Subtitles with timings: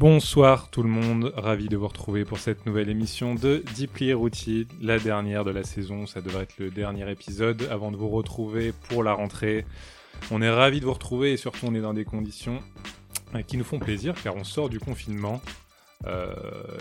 [0.00, 4.66] Bonsoir tout le monde, ravi de vous retrouver pour cette nouvelle émission de Deeply Routy,
[4.80, 8.72] la dernière de la saison, ça devrait être le dernier épisode avant de vous retrouver
[8.88, 9.66] pour la rentrée.
[10.30, 12.60] On est ravi de vous retrouver et surtout on est dans des conditions
[13.34, 15.42] euh, qui nous font plaisir car on sort du confinement
[16.06, 16.32] euh,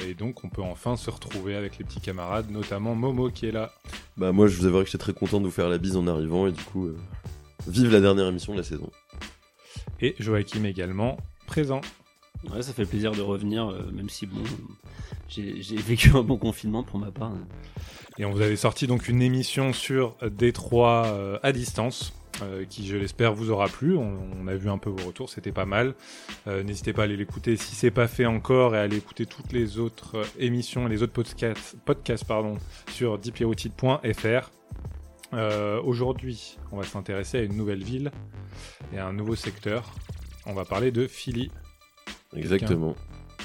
[0.08, 3.52] et donc on peut enfin se retrouver avec les petits camarades, notamment Momo qui est
[3.52, 3.74] là.
[4.16, 6.08] Bah moi je vous avouerai que j'étais très content de vous faire la bise en
[6.08, 6.98] arrivant et du coup euh,
[7.68, 8.90] vive la dernière émission de la saison.
[10.00, 11.18] Et Joachim également
[11.48, 11.82] présent.
[12.50, 14.42] Ouais, ça fait plaisir de revenir, euh, même si bon,
[15.28, 17.34] j'ai vécu un bon confinement pour ma part.
[18.18, 22.14] Et on vous avait sorti donc une émission sur Détroit euh, à distance.
[22.42, 23.98] euh, qui je l'espère vous aura plu.
[23.98, 25.96] On, a vu un peu vos retours, c'était pas mal.
[26.48, 29.26] Euh, N'hésitez pas à aller l'écouter si c'est pas fait encore et à aller écouter
[29.26, 32.58] toutes les autres émissions et les autres podcasts, podcasts pardon,
[32.92, 33.20] sur.
[35.34, 38.12] Euh, Aujourd'hui, on va s'intéresser à une nouvelle ville
[38.94, 39.94] et à un nouveau secteur.
[40.46, 41.52] On va parler de Philly.
[42.36, 42.96] Exactement.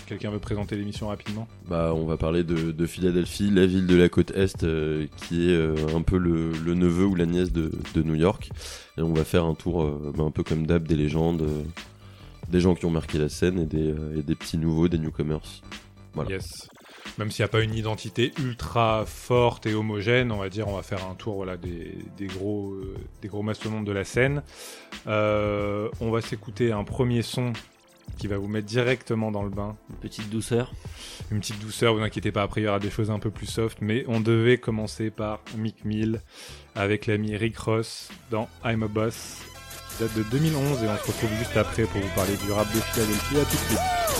[0.07, 3.97] Quelqu'un veut présenter l'émission rapidement Bah on va parler de, de Philadelphie, la ville de
[3.97, 7.53] la côte est euh, qui est euh, un peu le, le neveu ou la nièce
[7.53, 8.51] de, de New York.
[8.99, 11.49] Et on va faire un tour euh, bah, un peu comme d'hab des légendes,
[12.51, 15.63] des gens qui ont marqué la scène et des, et des petits nouveaux, des newcomers.
[16.13, 16.31] Voilà.
[16.31, 16.69] Yes.
[17.19, 20.77] Même s'il n'y a pas une identité ultra forte et homogène, on va dire, on
[20.77, 22.75] va faire un tour voilà, des, des gros,
[23.23, 24.43] des gros mastodontes de la scène.
[25.07, 27.53] Euh, on va s'écouter un premier son
[28.19, 29.77] qui va vous mettre directement dans le bain.
[29.91, 30.73] Une petite douceur.
[31.31, 33.47] Une petite douceur, vous inquiétez pas, après il y aura des choses un peu plus
[33.47, 36.21] soft, mais on devait commencer par Mick Mill
[36.75, 39.43] avec l'ami Rick Ross dans I'm a Boss,
[39.91, 42.67] qui date de 2011, et on se retrouve juste après pour vous parler du rap
[42.75, 43.39] de Philadelphie.
[43.39, 44.14] À tout de suite.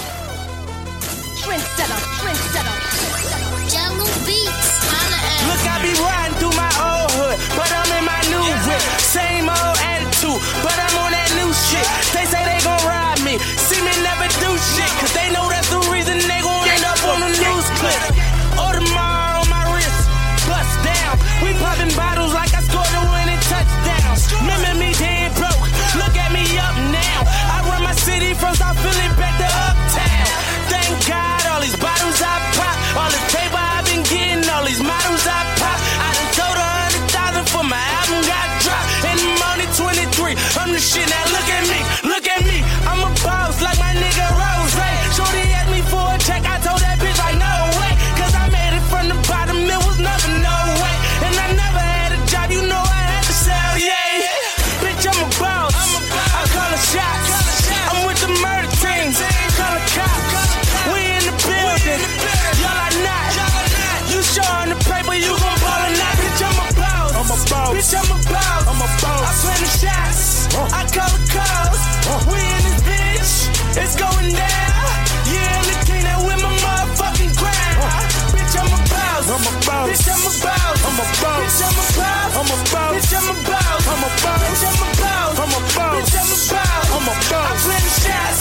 [84.25, 84.61] Boss.
[84.65, 85.37] I'm a boss.
[85.39, 86.09] I'm a boss.
[86.17, 86.89] I'm a boss.
[86.97, 87.51] I'm a boss.
[87.51, 88.41] I play the shots.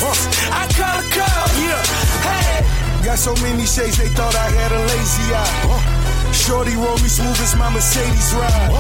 [0.50, 1.54] I call the calls.
[1.60, 1.84] Yeah.
[2.28, 3.06] Hey.
[3.06, 6.04] Got so many shades, they thought I had a lazy eye.
[6.34, 8.72] Shorty roll me smooth as my Mercedes ride.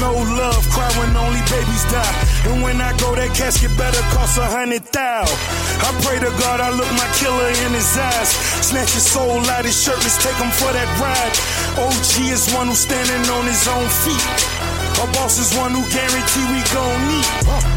[0.00, 2.14] No love, cry when only babies die.
[2.50, 5.22] And when I go, that casket better cost a hundred thou.
[5.22, 8.34] I pray to God I look my killer in his eyes.
[8.62, 11.34] Snatch his soul out his shirt, let's take him for that ride.
[11.78, 14.53] OG is one who's standing on his own feet.
[15.04, 17.28] Our boss is one who guarantee we gon' meet.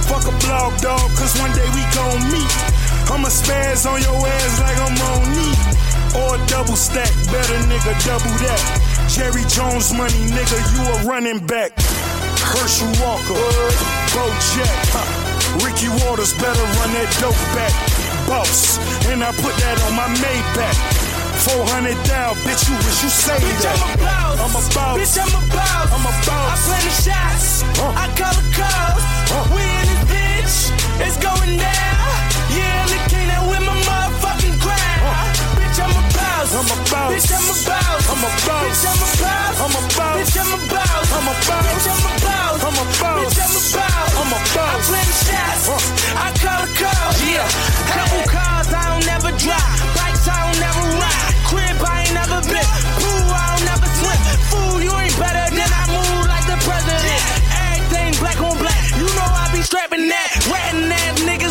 [0.07, 2.51] Fuck a blog dog, cause one day we gon' meet.
[3.11, 5.59] I'ma spaz on your ass like I'm on knee.
[6.15, 8.63] Or a double stack, better nigga, double that.
[9.11, 11.75] Jerry Jones money, nigga, you a running back.
[12.47, 13.35] Herschel Walker,
[14.15, 14.23] Bo
[14.55, 14.87] Jack.
[15.59, 17.75] Ricky Waters better run that dope back.
[18.23, 18.79] Boss,
[19.11, 20.96] and I put that on my Maybach.
[21.37, 23.77] 400 down, bitch, you wish you say Bitch, that.
[23.77, 24.37] I'm a boss.
[24.41, 24.95] I'm a boss.
[24.97, 25.87] Bitch, I'm a boss.
[25.93, 26.49] I'm a boss.
[26.49, 27.47] I play the shots.
[27.77, 27.93] Huh.
[27.93, 29.03] I call the calls.
[29.29, 29.45] Huh.
[29.53, 30.55] We in this bitch.
[31.05, 32.09] It's going down.
[32.57, 35.29] Yeah, look king that with my motherfucking crown.
[35.61, 36.49] Bitch, I'm a boss.
[36.57, 37.09] I'm a boss.
[37.13, 38.03] Bitch, I'm a boss.
[38.09, 38.63] I'm a boss.
[38.65, 39.55] Bitch, I'm a boss.
[39.61, 40.15] I'm a boss.
[40.17, 41.05] Bitch, I'm a boss.
[41.13, 41.65] I'm a boss.
[41.69, 42.65] Bitch, I'm a boss.
[42.65, 43.21] I'm a boss.
[43.21, 44.09] Bitch, I'm a boss.
[44.17, 44.73] I'm a boss.
[44.73, 45.63] I play the shots.
[45.69, 46.17] Huh.
[46.17, 47.17] I call the calls.
[47.29, 47.45] Yeah.
[47.93, 49.96] Couple cars I don't never drive.
[50.27, 51.33] I don't never ride.
[51.49, 52.69] Crib, I ain't never been.
[52.99, 54.19] Pool, I don't never swim.
[54.51, 57.21] Fool, you ain't better than I move like the president.
[57.55, 58.81] Everything black on black.
[58.99, 60.27] You know I be strapping that.
[60.51, 61.46] Ratting ass nigga.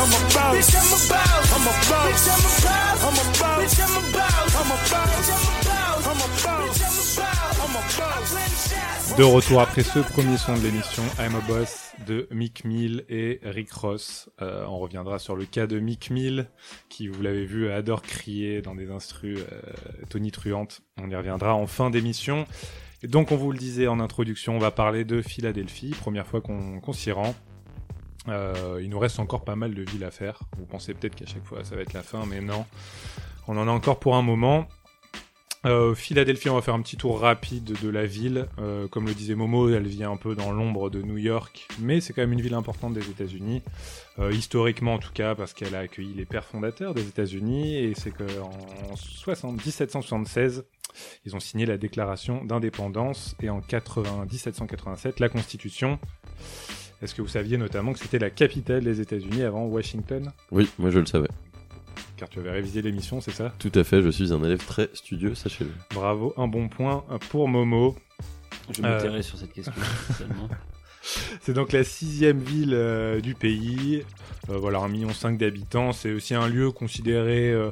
[0.00, 0.56] I'm a boss.
[0.56, 1.52] Bitch, I'm a boss.
[1.52, 2.08] I'm a boss.
[2.08, 3.04] Bitch, I'm a boss.
[3.04, 3.60] I'm a boss.
[3.60, 4.56] Bitch, I'm a boss.
[4.56, 6.40] I'm a I boss.
[6.40, 7.40] play the shots.
[9.18, 13.40] De retour après ce premier son de l'émission, I'm a Boss de Mick Mill et
[13.42, 14.30] Rick Ross.
[14.40, 16.46] Euh, on reviendra sur le cas de Mick Mill,
[16.88, 20.80] qui, vous l'avez vu, adore crier dans des instrus euh, tonitruantes.
[20.96, 22.46] On y reviendra en fin d'émission.
[23.02, 26.40] Et donc, on vous le disait en introduction, on va parler de Philadelphie, première fois
[26.40, 27.34] qu'on qu'on s'y rend.
[28.28, 30.40] Euh, il nous reste encore pas mal de villes à faire.
[30.58, 32.66] Vous pensez peut-être qu'à chaque fois ça va être la fin, mais non.
[33.48, 34.68] On en a encore pour un moment.
[35.66, 38.46] Euh, Philadelphie, on va faire un petit tour rapide de la ville.
[38.58, 42.00] Euh, comme le disait Momo, elle vient un peu dans l'ombre de New York, mais
[42.00, 43.62] c'est quand même une ville importante des États-Unis,
[44.30, 48.10] historiquement en tout cas, parce qu'elle a accueilli les pères fondateurs des États-Unis, et c'est
[48.10, 50.64] qu'en 60 1776,
[51.26, 55.98] ils ont signé la Déclaration d'indépendance, et en 80 1787, la Constitution.
[57.02, 60.30] Est-ce que vous saviez notamment que c'était la capitale des États-Unis avant Washington?
[60.50, 61.28] Oui, moi je le savais.
[62.16, 63.54] Car tu avais révisé l'émission, c'est ça?
[63.58, 65.70] Tout à fait, je suis un élève très studieux, sachez-le.
[65.94, 67.96] Bravo, un bon point pour Momo.
[68.72, 69.72] Je me tairai sur cette question.
[71.40, 74.04] C'est donc la sixième ville euh, du pays.
[74.50, 75.92] Euh, voilà, 1,5 million d'habitants.
[75.92, 77.70] C'est aussi un lieu considéré euh,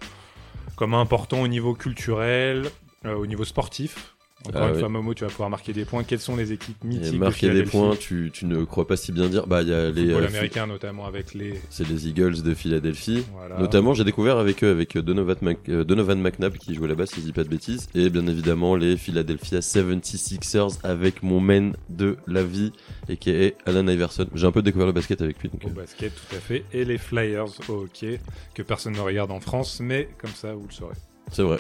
[0.76, 2.70] comme important au niveau culturel,
[3.04, 4.14] euh, au niveau sportif.
[4.46, 4.78] Encore Ah une oui.
[4.80, 6.04] fois, Momo, tu vas pouvoir marquer des points.
[6.04, 8.96] Quelles sont les équipes mythiques Et de marquer des points, tu, tu ne crois pas
[8.96, 9.46] si bien dire.
[9.48, 10.10] Bah, il y a les.
[10.12, 11.60] Euh, américain, notamment avec les.
[11.70, 13.24] C'est les Eagles de Philadelphie.
[13.34, 13.58] Voilà.
[13.58, 17.16] Notamment, j'ai découvert avec eux, avec Donovan, Mac- euh, Donovan McNabb qui jouait là-bas, si
[17.16, 17.88] je dis pas de bêtises.
[17.96, 22.72] Et bien évidemment, les Philadelphia 76ers avec mon main de la vie,
[23.08, 24.26] et qui est Alan Iverson.
[24.34, 25.48] J'ai un peu découvert le basket avec lui.
[25.48, 26.64] Donc, Au euh, basket, tout à fait.
[26.72, 28.20] Et les Flyers au hockey,
[28.54, 30.94] que personne ne regarde en France, mais comme ça, vous le saurez.
[31.32, 31.58] c'est vrai.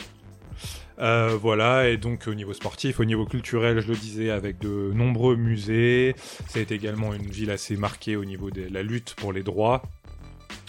[1.00, 4.92] Euh, voilà, et donc au niveau sportif, au niveau culturel, je le disais, avec de
[4.92, 6.14] nombreux musées.
[6.48, 9.82] C'est également une ville assez marquée au niveau de la lutte pour les droits.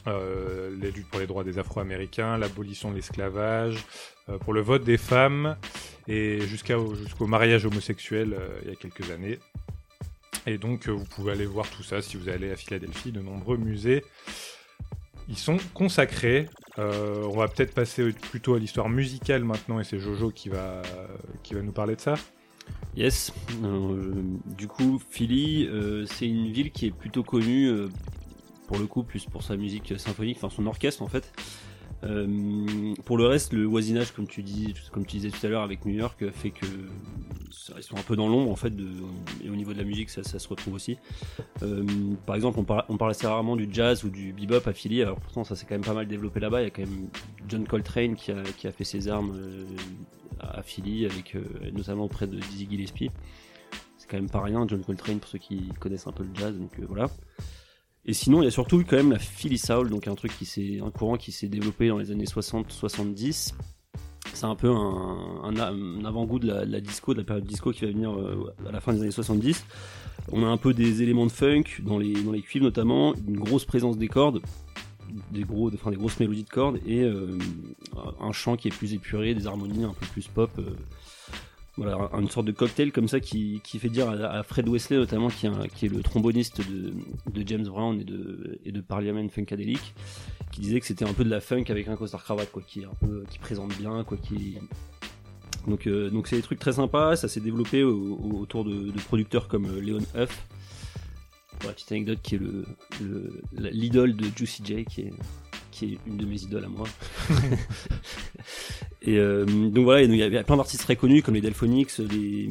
[0.07, 3.85] Euh, les luttes pour les droits des Afro-Américains, l'abolition de l'esclavage,
[4.29, 5.57] euh, pour le vote des femmes,
[6.07, 9.39] et jusqu'au mariage homosexuel euh, il y a quelques années.
[10.47, 13.57] Et donc vous pouvez aller voir tout ça si vous allez à Philadelphie, de nombreux
[13.57, 14.03] musées.
[15.29, 16.49] Ils sont consacrés.
[16.79, 20.81] Euh, on va peut-être passer plutôt à l'histoire musicale maintenant, et c'est Jojo qui va,
[21.43, 22.15] qui va nous parler de ça.
[22.95, 23.31] Yes.
[23.63, 24.11] Euh,
[24.57, 27.71] du coup, Philly, euh, c'est une ville qui est plutôt connue
[28.67, 31.31] pour le coup plus pour sa musique symphonique, enfin son orchestre en fait.
[32.03, 35.63] Euh, pour le reste, le voisinage, comme tu dis, comme tu disais tout à l'heure
[35.63, 36.65] avec New York, fait que
[37.51, 38.73] ça- ils un peu dans l'ombre en fait.
[39.43, 40.97] Et au niveau de la musique, ça, se retrouve aussi.
[41.61, 41.83] Euh,
[42.25, 45.01] par exemple, on parle, assez rarement du jazz ou du bebop à Philly.
[45.01, 46.61] Alors pourtant, ça s'est quand même pas mal développé là-bas.
[46.61, 47.09] Il y a quand même
[47.47, 49.65] John Coltrane qui a, fait ses armes euh,
[50.39, 51.35] à Philly, avec
[51.73, 53.11] notamment auprès de Dizzy Gillespie.
[53.97, 56.57] C'est quand même pas rien, John Coltrane pour ceux qui connaissent un peu le jazz.
[56.57, 57.09] Donc voilà.
[58.09, 60.45] Et sinon, il y a surtout quand même la Philly Soul, donc un truc qui
[60.45, 63.53] s'est, un courant qui s'est développé dans les années 60-70.
[64.33, 67.85] C'est un peu un, avant-goût de la, de la disco, de la période disco qui
[67.85, 69.63] va venir euh, à la fin des années 70.
[70.31, 73.37] On a un peu des éléments de funk dans les, dans les cuivres notamment, une
[73.37, 74.41] grosse présence des cordes,
[75.29, 77.37] des, gros, enfin, des grosses mélodies de cordes et euh,
[78.19, 80.49] un chant qui est plus épuré, des harmonies un peu plus pop.
[80.57, 80.71] euh,
[81.81, 84.67] voilà, un- une sorte de cocktail comme ça qui, qui fait dire à, à Fred
[84.67, 86.93] Wesley notamment, qui est, un- qui est le tromboniste de,
[87.31, 89.93] de James Brown et de, et de Parliament Funkadelic,
[90.51, 92.81] qui disait que c'était un peu de la funk avec un costard cravate, quoi, qui
[92.81, 94.57] est un peu, qui présente bien, quoi, qui
[95.67, 98.91] donc euh, donc c'est des trucs très sympas, ça s'est développé au- au- autour de,
[98.91, 100.45] de producteurs comme euh, Leon Huff,
[101.59, 102.65] pour la petite anecdote, qui est le
[103.53, 105.13] l'idole de Juicy J, qui est
[105.71, 106.87] qui est une de mes idoles à moi.
[109.01, 111.41] et euh, donc voilà, et donc il y avait plein d'artistes très connus comme les
[111.41, 112.49] Delphonics, les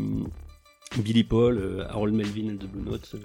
[0.98, 3.10] Billy Paul, euh, Harold Melvin de Blue Note.
[3.14, 3.18] euh,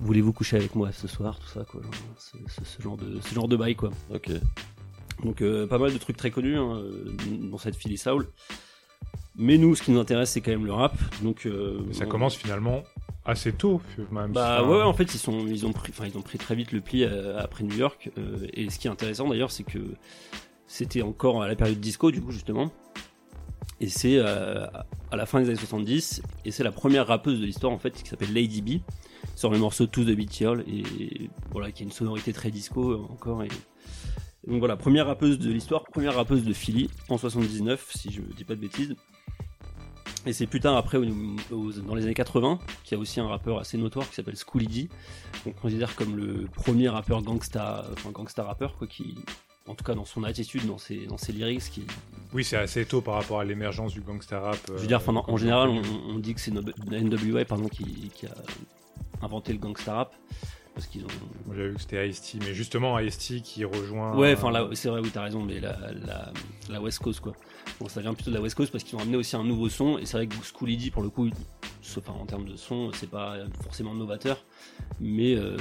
[0.00, 3.48] Voulez-vous coucher avec moi ce soir, tout ça quoi, genre, ce, genre de ce genre
[3.48, 3.90] de bail quoi.
[4.14, 4.30] Ok.
[5.24, 7.04] Donc euh, pas mal de trucs très connus hein, euh,
[7.50, 8.26] dans cette Philly Soul.
[9.36, 10.94] Mais nous, ce qui nous intéresse, c'est quand même le rap.
[11.22, 12.82] Donc euh, ça on- commence finalement
[13.24, 14.32] assez tôt, même.
[14.32, 16.38] Bah si- ouais, ouais, en fait ils sont ils ont pris enfin ils ont pris
[16.38, 19.52] très vite le pli euh, après New York euh, et ce qui est intéressant d'ailleurs
[19.52, 19.78] c'est que
[20.72, 22.72] c'était encore à la période disco du coup justement.
[23.80, 24.66] Et c'est euh,
[25.10, 27.90] à la fin des années 70 et c'est la première rappeuse de l'histoire en fait
[27.90, 28.80] qui s'appelle Lady B
[29.36, 32.92] sur le morceau To the Beat Girl et voilà qui a une sonorité très disco
[32.92, 33.44] euh, encore
[34.46, 38.44] donc voilà première rappeuse de l'histoire première rappeuse de Philly en 79 si je dis
[38.44, 38.96] pas de bêtises.
[40.24, 43.58] Et c'est plus tard après, dans les années 80, qu'il y a aussi un rappeur
[43.58, 44.88] assez notoire qui s'appelle Schooly D,
[45.42, 49.16] qu'on considère comme le premier rappeur gangsta, enfin gangsta rappeur, quoi, qui,
[49.66, 51.84] en tout cas dans son attitude, dans ses, dans ses lyrics, qui,
[52.32, 54.58] Oui, c'est assez tôt par rapport à l'émergence du gangsta rap.
[54.68, 58.26] je veux dire, enfin, en général, on, on dit que c'est NWA, pardon, qui, qui
[58.26, 58.34] a
[59.22, 60.14] inventé le gangsta rap.
[60.74, 61.08] Parce qu'ils ont.
[61.54, 64.16] J'avais vu que c'était Ice-T, mais justement Ice-T qui rejoint.
[64.16, 65.76] Ouais, euh, enfin là, c'est vrai, oui, t'as raison, mais la,
[66.06, 66.32] la,
[66.70, 67.32] la West Coast quoi.
[67.80, 69.68] Bon, ça vient plutôt de la West Coast parce qu'ils ont amené aussi un nouveau
[69.68, 71.28] son, et c'est vrai que Schooly D pour le coup,
[71.80, 74.44] sauf enfin, en termes de son, c'est pas forcément novateur,
[75.00, 75.56] mais euh,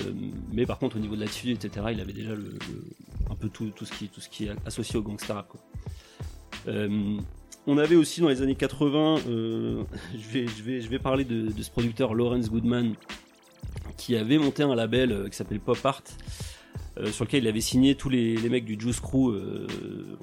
[0.51, 2.85] mais par contre au niveau de l'attitude, etc., il avait déjà le, le-
[3.29, 5.61] un peu tout, tout ce qui tout ce qui est associé au gangsta rap quoi.
[6.67, 7.17] Euh,
[7.67, 11.23] on avait aussi dans les années 80, euh, je, vais, je, vais, je vais parler
[11.25, 12.95] de, de ce producteur Lawrence Goodman
[14.01, 16.01] qui avait monté un label euh, qui s'appelle Pop Art
[16.97, 19.29] euh, sur lequel il avait signé tous les, les mecs du Juice Crew.
[19.31, 19.67] euh,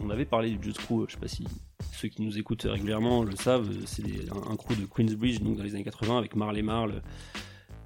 [0.01, 1.47] on avait parlé du Juice Crew, je sais pas si
[1.93, 5.57] ceux qui nous écoutent régulièrement le savent, euh, c'est un, un crew de Queensbridge donc
[5.57, 7.03] dans les années 80 avec Marley Marl,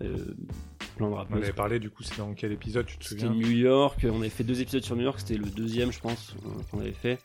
[0.03, 0.17] euh,
[0.97, 1.37] plein de On rappeurs.
[1.39, 3.39] avait parlé, du coup, c'est dans quel épisode, tu te C'était souviens?
[3.41, 6.35] New York, on avait fait deux épisodes sur New York, c'était le deuxième je pense
[6.45, 7.19] euh, qu'on avait fait.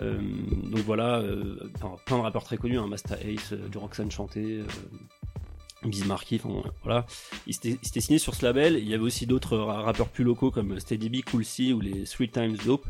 [0.00, 0.16] Euh,
[0.72, 1.56] donc voilà, euh,
[2.06, 4.64] plein de rappeurs très connus, hein, Masta Ace, euh, du Roxanne chanté, euh,
[5.84, 6.40] Bismarcky,
[6.82, 7.06] voilà.
[7.46, 10.50] Ils s'étaient signés sur ce label, il y avait aussi d'autres ra- rappeurs plus locaux
[10.50, 12.86] comme Steady B, Cool C ou les Three Times Dope.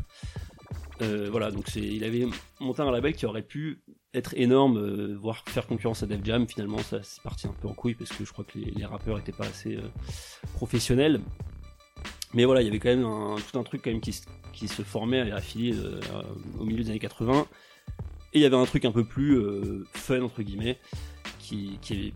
[1.01, 2.27] Euh, voilà, donc il avait
[2.59, 3.79] monté un label qui aurait pu
[4.13, 6.47] être énorme, euh, voire faire concurrence à Def Jam.
[6.47, 9.17] Finalement, ça c'est parti un peu en couille parce que je crois que les, rappeurs
[9.19, 9.81] étaient pas assez euh,
[10.55, 11.21] professionnels.
[12.33, 14.81] Mais voilà, il y avait quand même un, tout un truc quand même qui, se-
[14.83, 15.99] formait Philly euh,
[16.59, 17.45] au milieu des années 80.
[18.33, 19.41] Et il y avait un truc un peu plus
[19.93, 20.77] fun entre guillemets
[21.39, 22.13] qui, qui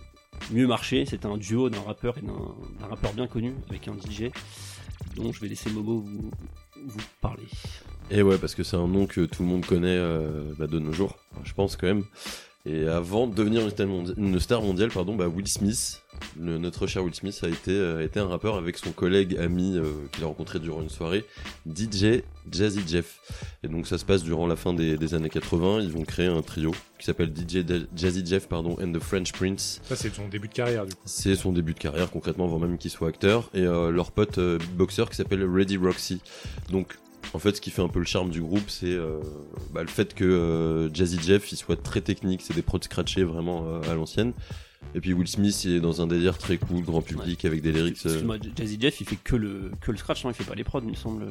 [0.52, 1.06] mieux marché.
[1.06, 4.32] C'était un duo d'un rappeur et d'un rappeur bien connu avec un DJ
[5.16, 6.32] dont je vais laisser Momo vous,
[7.22, 7.44] parler.
[8.12, 10.80] Et ouais, parce que c'est un nom que tout le monde connaît euh, bah, de
[10.80, 12.04] nos jours, je pense quand même.
[12.65, 13.62] Et avant de devenir
[14.17, 16.01] une star, mondiale, pardon, bah, Will Smith,
[16.39, 19.36] le- notre cher Will Smith, a été, euh, a été un rappeur avec son collègue
[19.38, 21.25] ami euh, qu'il a rencontré durant une soirée,
[21.70, 23.20] DJ Jazzy Jeff.
[23.63, 25.82] Et donc ça se passe durant la fin des, des années 80.
[25.82, 29.82] Ils vont créer un trio qui s'appelle DJ Jazzy Jeff pardon, and the French Prince.
[29.84, 31.01] Ça, c'est son début de carrière, du coup.
[31.03, 34.38] C'est son début de carrière concrètement avant même qu'il soit acteur et euh, leur pote
[34.38, 36.22] euh, beatboxer qui s'appelle Ready Roxy.
[36.72, 36.98] Donc
[37.34, 39.20] en fait ce qui fait un peu le charme du groupe c'est euh,
[39.74, 43.24] bah, le fait que euh, Jazzy Jeff il soit très technique, c'est des prods scratchés
[43.24, 44.34] vraiment euh, à l'ancienne.
[44.96, 47.72] Et puis Will Smith il est dans un délire très cool, grand public avec des
[47.72, 47.94] lyrics.
[48.06, 50.63] Excuse-moi, Jazzy Jeff il fait que le, que le scratch, hein, il fait pas les
[50.63, 51.25] prods, il me semble.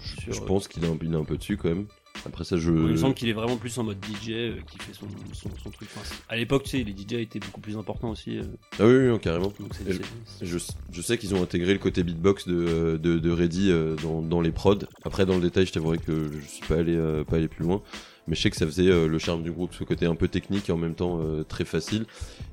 [0.00, 1.86] Sur- je pense qu'il est, un- il est un peu dessus quand même.
[2.26, 2.70] Après ça je...
[2.70, 5.50] Il me semble qu'il est vraiment plus en mode DJ euh, qui fait son, son,
[5.62, 5.88] son truc.
[5.94, 8.38] Enfin, à l'époque, tu sais, les DJ étaient beaucoup plus importants aussi.
[8.38, 8.42] euh,
[8.78, 9.52] Ah oui, oui, oui, carrément.
[9.60, 10.02] donc c'est- Et c'est-
[10.38, 10.58] c'est- Je,
[10.92, 14.40] je sais qu'ils ont intégré le côté beatbox de, de, de Reddy euh, dans, dans
[14.40, 14.78] les prods.
[15.04, 17.64] Après, dans le détail, je t'avouerai que je suis pas allé, euh, pas allé plus
[17.64, 17.82] loin.
[18.26, 20.28] Mais je sais que ça faisait euh, le charme du groupe, ce côté un peu
[20.28, 22.06] technique et en même temps euh, très facile.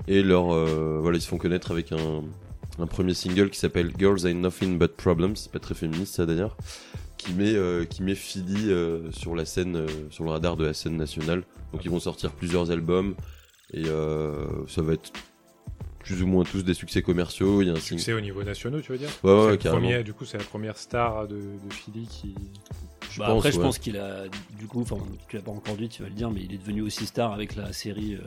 [0.06, 2.22] Et leur, euh, voilà, ils se font connaître avec un,
[2.78, 5.34] un premier single qui s'appelle Girls Ain't Nothing But Problems.
[5.36, 6.58] C'est pas très féministe ça d'ailleurs.
[7.24, 10.64] Qui met, euh, qui met Philly euh, sur la scène, euh, sur le radar de
[10.64, 11.44] la scène nationale.
[11.72, 13.14] Donc ils vont sortir plusieurs albums
[13.72, 15.12] et euh, ça va être
[16.00, 17.62] plus ou moins tous des succès commerciaux.
[17.62, 18.00] Il y a un single.
[18.00, 19.08] Succès au niveau national, tu veux dire?
[19.22, 19.86] Ouais, ouais, carrément.
[19.88, 22.34] premier- Du coup, c'est la première star de, de Philly qui.
[23.12, 24.24] Je Bah, pense, après, je pense qu'il a,
[24.58, 24.96] du coup, enfin,
[25.28, 27.32] tu l'as pas encore dit, tu vas le dire, mais il est devenu aussi star
[27.32, 28.20] avec la série euh,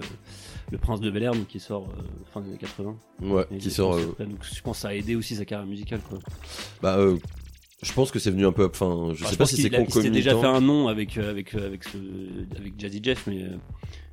[0.72, 2.02] Le Prince de Bel Air, donc qui sort euh,
[2.34, 2.96] fin des années 80.
[3.24, 3.92] Ouais, Et qui sort.
[3.98, 6.20] pense euh, donc je pense que ça a aidé aussi sa carrière musicale, quoi.
[6.82, 7.18] bah, euh,
[7.86, 8.65] je pense que c'est venu un peu.
[8.65, 10.56] Enfin, je Enfin, sais pas si c'est a- il déjà fait concomitant.
[10.56, 11.98] un nom avec euh, avec euh, avec ce,
[12.58, 13.50] avec Jazzy Jeff, mais euh,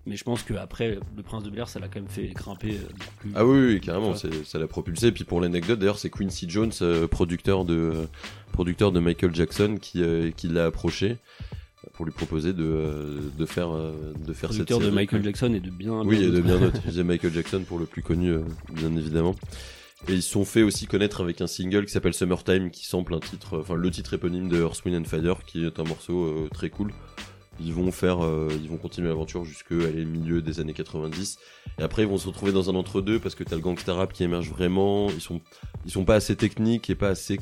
[0.07, 2.29] mais je pense que après le Prince de Bel Air, ça l'a quand même fait
[2.29, 2.77] grimper
[3.21, 3.31] plus.
[3.35, 5.07] Ah oui, oui, carrément, ça l'a propulsé.
[5.09, 6.73] Et puis pour l'anecdote, d'ailleurs, c'est Quincy Jones,
[7.11, 7.93] producteur de
[8.53, 10.03] producteur de Michael Jackson, qui
[10.37, 11.17] qui l'a approché
[11.95, 14.95] pour lui proposer de de faire de faire cette producteur de série.
[14.95, 16.01] Michael Jackson et de bien.
[16.05, 18.35] Oui, bien et de bien disais Michael Jackson pour le plus connu,
[18.75, 19.35] bien évidemment.
[20.09, 23.15] Et ils se sont fait aussi connaître avec un single qui s'appelle Summertime, qui sample
[23.15, 26.25] un titre, enfin le titre éponyme de Earth, Wind and Fire, qui est un morceau
[26.25, 26.93] euh, très cool.
[27.61, 31.39] Ils vont faire, euh, ils vont continuer l'aventure jusqu'à le milieu des années 90.
[31.79, 34.13] Et après, ils vont se retrouver dans un entre-deux parce que t'as le gangsta rap
[34.13, 35.09] qui émerge vraiment.
[35.11, 35.41] Ils sont,
[35.85, 37.39] ils sont pas assez techniques et pas assez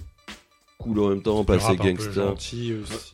[0.80, 2.34] cool en même temps, pas assez gangsta.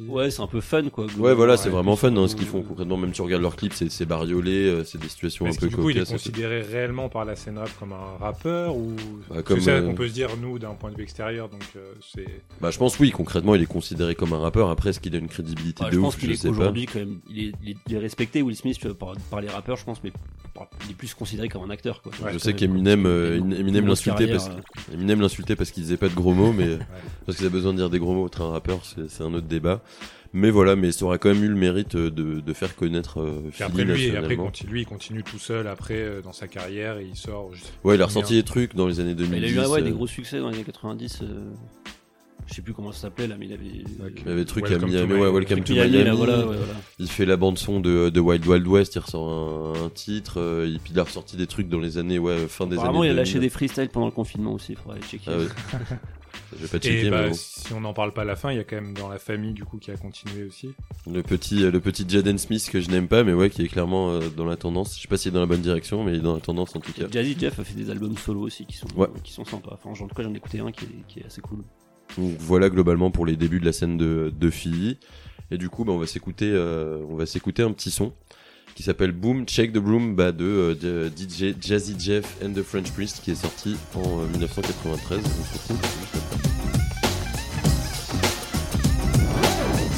[0.09, 1.07] Ouais, c'est un peu fun quoi.
[1.19, 2.97] Ouais, voilà, Ouais, c'est vraiment fun hein, ce qu'ils font concrètement.
[2.97, 5.91] Même tu regardes leurs clips, c'est bariolé, euh, c'est des situations un peu du coup,
[5.91, 8.95] il est considéré réellement par la scène rap comme un rappeur ou
[9.29, 11.63] Bah, comme, c'est euh, qu'on peut se dire nous d'un point de vue extérieur, donc
[11.77, 12.27] euh, c'est.
[12.61, 14.71] Bah, je pense oui, concrètement, il est considéré comme un rappeur.
[14.71, 16.03] Après, est-ce qu'il a une crédibilité de je ouf?
[16.05, 16.55] pense qu'il Je est sais pas.
[16.55, 20.03] aujourd'hui quand même, il est, il respecté Will Smith par, par les rappeurs, je pense,
[20.05, 20.13] mais
[20.87, 22.13] il est plus considéré comme un acteur quoi.
[22.23, 24.51] Ouais, je sais qu'Eminem, euh, Une- Eminem l'insultait parce
[24.93, 26.79] Eminem l'insultait parce qu'il disait pas de gros mots, mais Ouais.
[27.25, 28.27] parce qu'il a besoin de dire des gros mots.
[28.27, 29.83] Être un rappeur, c'est un autre débat.
[30.33, 33.21] Mais voilà, mais ça aurait quand même eu le mérite euh, de, de faire connaître
[33.21, 36.33] euh, Philly après lui, et après continue, lui, il continue tout seul après euh, dans
[36.33, 37.51] sa carrière et il sort.
[37.85, 39.37] Ouais, il a ressorti des trucs dans les années 2010.
[39.53, 41.23] Il a eu des euh, gros succès dans les années 90.
[42.47, 43.65] Je sais plus comment ça s'appelle là, mais il avait.
[43.67, 46.05] Il avait des trucs à Miami, ouais, Welcome to Miami, Miami.
[46.05, 46.73] là, voilà, ouais, voilà.
[46.99, 49.29] Il fait la bande son de, de Wild Wild West, il ressort
[49.77, 52.47] un, un titre, euh, et puis il a ressorti des trucs dans les années, ouais,
[52.49, 53.49] fin des Apparemment, années il a lâché 2000.
[53.49, 55.31] des freestyles pendant le confinement aussi, il faudrait checker.
[55.31, 55.47] Ah ouais.
[56.61, 57.35] J'ai pas Et checké, bah, mais bon.
[57.35, 59.19] si on n'en parle pas à la fin, il y a quand même dans la
[59.19, 60.71] famille du coup qui a continué aussi.
[61.11, 64.11] Le petit, le petit Jaden Smith que je n'aime pas, mais ouais, qui est clairement
[64.11, 64.95] euh, dans la tendance.
[64.97, 66.77] Je sais pas s'il est dans la bonne direction, mais il est dans la tendance
[66.77, 67.07] en tout cas.
[67.11, 69.09] Jazzy Jeff a fait des albums solo aussi qui sont, Ouais.
[69.25, 69.73] qui sont sympas.
[69.83, 71.59] Enfin, en tout cas, j'en ai écouté un qui est, qui est assez cool.
[72.17, 74.51] Donc voilà globalement pour les débuts de la scène de, de.
[75.51, 78.13] Et du coup, bah, on va s'écouter, euh, on va s'écouter un petit son
[78.75, 82.91] qui s'appelle Boom Check the Broom bah, de euh, DJ Jazzy Jeff and the French
[82.91, 85.19] Priest qui est sorti en euh, 1993.
[85.19, 86.39] On se retrouve juste après.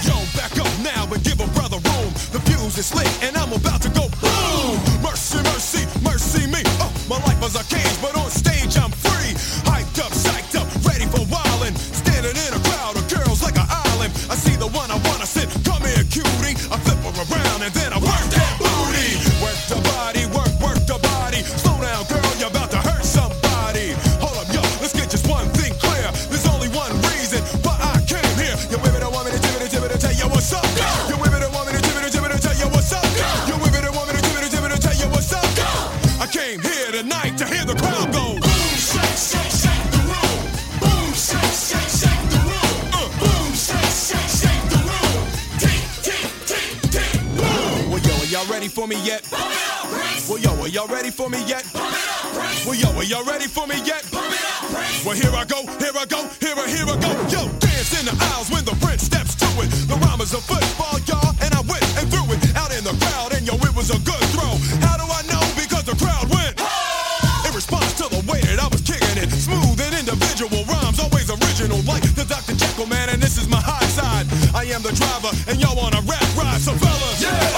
[0.06, 2.12] Yo, back up now and give a brother room.
[2.32, 4.78] The fuse is lit and I'm about to go boom.
[5.02, 6.62] Mercy, mercy, mercy me.
[6.80, 8.57] Oh, my life is a cage, but on stage
[48.78, 49.26] for me yet?
[50.30, 51.66] Well, yo, are y'all ready for me yet?
[52.62, 54.06] Well, yo, are y'all ready for me yet?
[55.02, 57.11] Well, here I go, here I go, here I, here I go.
[57.26, 59.70] Yo, dance in the aisles when the prince steps to it.
[59.90, 62.94] The rhyme is a football, y'all, and I went and threw it out in the
[63.02, 64.55] crowd, and yo, it was a good throw.
[64.87, 65.42] How do I know?
[65.59, 66.55] Because the crowd went.
[67.48, 71.26] In response to the way that I was kicking it, smooth and individual rhymes, always
[71.26, 72.55] original, like the Dr.
[72.55, 74.31] Jekyll man, and this is my high side.
[74.55, 77.24] I am the driver, and y'all on a rap ride, so fellas,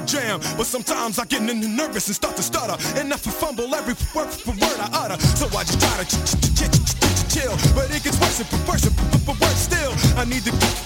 [0.00, 0.40] jam.
[0.56, 2.76] But sometimes I get nervous and start to stutter.
[2.98, 5.18] And I fumble every word, for word I utter.
[5.36, 7.54] So I just try to ch- ch- ch- ch- ch- ch- chill.
[7.74, 9.92] But it gets worse and worse and worse still.
[10.18, 10.83] I need the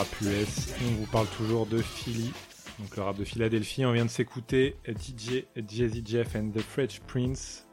[0.00, 0.72] rap US.
[0.88, 2.32] On vous parle toujours de Philly,
[2.78, 3.84] donc le rap de Philadelphie.
[3.84, 7.66] On vient de s'écouter DJ Jazzy Jeff and the French Prince.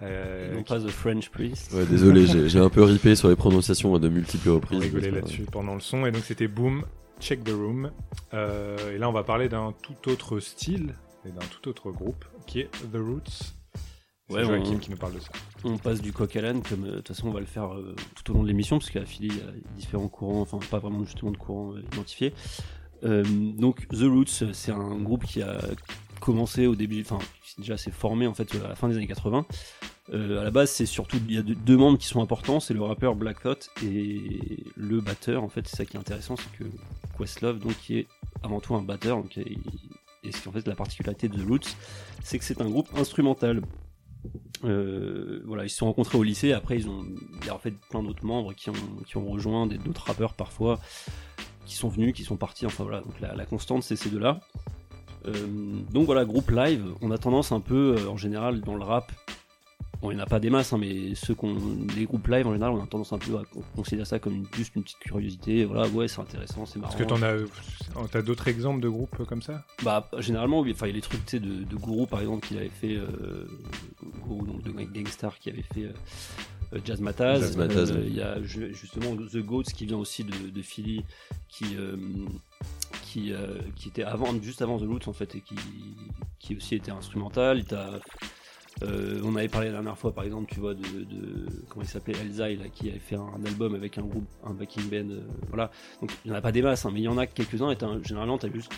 [0.00, 1.72] Euh, non pas The French Priest.
[1.72, 4.78] Ouais, désolé, j'ai j'ai un peu ripé sur les prononciations à de multiples reprises.
[4.78, 6.06] on rigolait là-dessus pendant le son.
[6.06, 6.84] Et donc c'était Boom,
[7.18, 7.90] Check the Room.
[8.32, 10.94] Euh, et là on va parler d'un tout autre style
[11.26, 13.55] et d'un tout autre groupe qui est The Roots.
[14.28, 15.30] C'est Ouais, Joachim on- qui nous parle de ça.
[15.64, 17.72] On passe du coq à l'âne, comme euh, de toute façon on va le faire
[17.74, 20.58] euh, tout au long de l'émission, parce qu'à Philly il y a différents courants, enfin
[20.70, 22.32] pas vraiment justement de courants euh, identifiés.
[23.04, 25.58] Euh, donc The Roots, c'est un groupe qui a
[26.20, 29.06] commencé au début, enfin qui déjà s'est formé en fait à la fin des années
[29.06, 29.46] 80.
[30.12, 32.74] Euh, à la base, c'est surtout il y a deux, membres qui sont importants, c'est
[32.74, 35.42] le rappeur Black Thought et le batteur.
[35.42, 36.64] En fait, c'est ça qui est intéressant, c'est que
[37.18, 38.06] Questlove, donc qui est
[38.42, 39.58] avant tout un batteur, donc et,
[40.24, 41.76] et ce qui en fait la particularité de The Roots,
[42.22, 43.62] c'est que c'est un groupe instrumental.
[44.64, 46.52] Euh, voilà, ils se sont rencontrés au lycée.
[46.52, 47.04] Après, ils ont,
[47.40, 48.74] il y a en fait plein d'autres membres qui ont,
[49.06, 50.80] qui ont rejoint, d'autres rappeurs parfois,
[51.66, 52.66] qui sont venus, qui sont partis.
[52.66, 54.40] Enfin voilà, donc la, la constante, c'est ces deux-là.
[55.26, 55.32] Euh,
[55.92, 59.12] donc voilà, groupe live, on a tendance un peu, euh, en général, dans le rap,
[60.00, 61.56] bon, il n'y en a pas des masses, hein, mais ceux qu'on,
[61.96, 64.34] les groupes live, en général, on a tendance un peu à con- considérer ça comme
[64.34, 65.64] une, juste une petite curiosité.
[65.64, 66.92] Voilà, ouais, c'est intéressant, c'est marrant.
[66.92, 69.64] Est-ce que t'en as, t'as d'autres exemples de groupes comme ça?
[69.82, 70.72] Bah, généralement, oui.
[70.72, 72.68] Enfin, il y a les trucs tu sais, de, de Gourou, par exemple, qui avait
[72.68, 72.96] fait.
[72.96, 73.46] Euh,
[74.22, 75.92] Gourou, donc de Gangstar, qui avait fait euh,
[76.74, 77.40] euh, Jazz Mataz.
[77.40, 78.04] Jazz Mataz, Euh, ouais.
[78.06, 81.04] Il y a ju- justement The Goats qui vient aussi de, de Philly,
[81.48, 81.76] qui.
[81.76, 81.96] euh,
[83.02, 85.54] qui, euh, qui était avant, juste avant The Roots en fait, et qui,
[86.38, 87.64] qui aussi était instrumental.
[87.64, 87.98] T'as,
[88.82, 91.88] euh, on avait parlé la dernière fois, par exemple, tu vois, de, de- comment il
[91.88, 95.22] s'appelait Elzai, là, qui avait fait un, album avec un groupe, un backing band, euh,
[95.48, 95.70] voilà.
[96.00, 97.70] Donc il n'y en a pas des masses, hein, mais il y en a quelques-uns.
[97.70, 98.72] Et généralement, t'as juste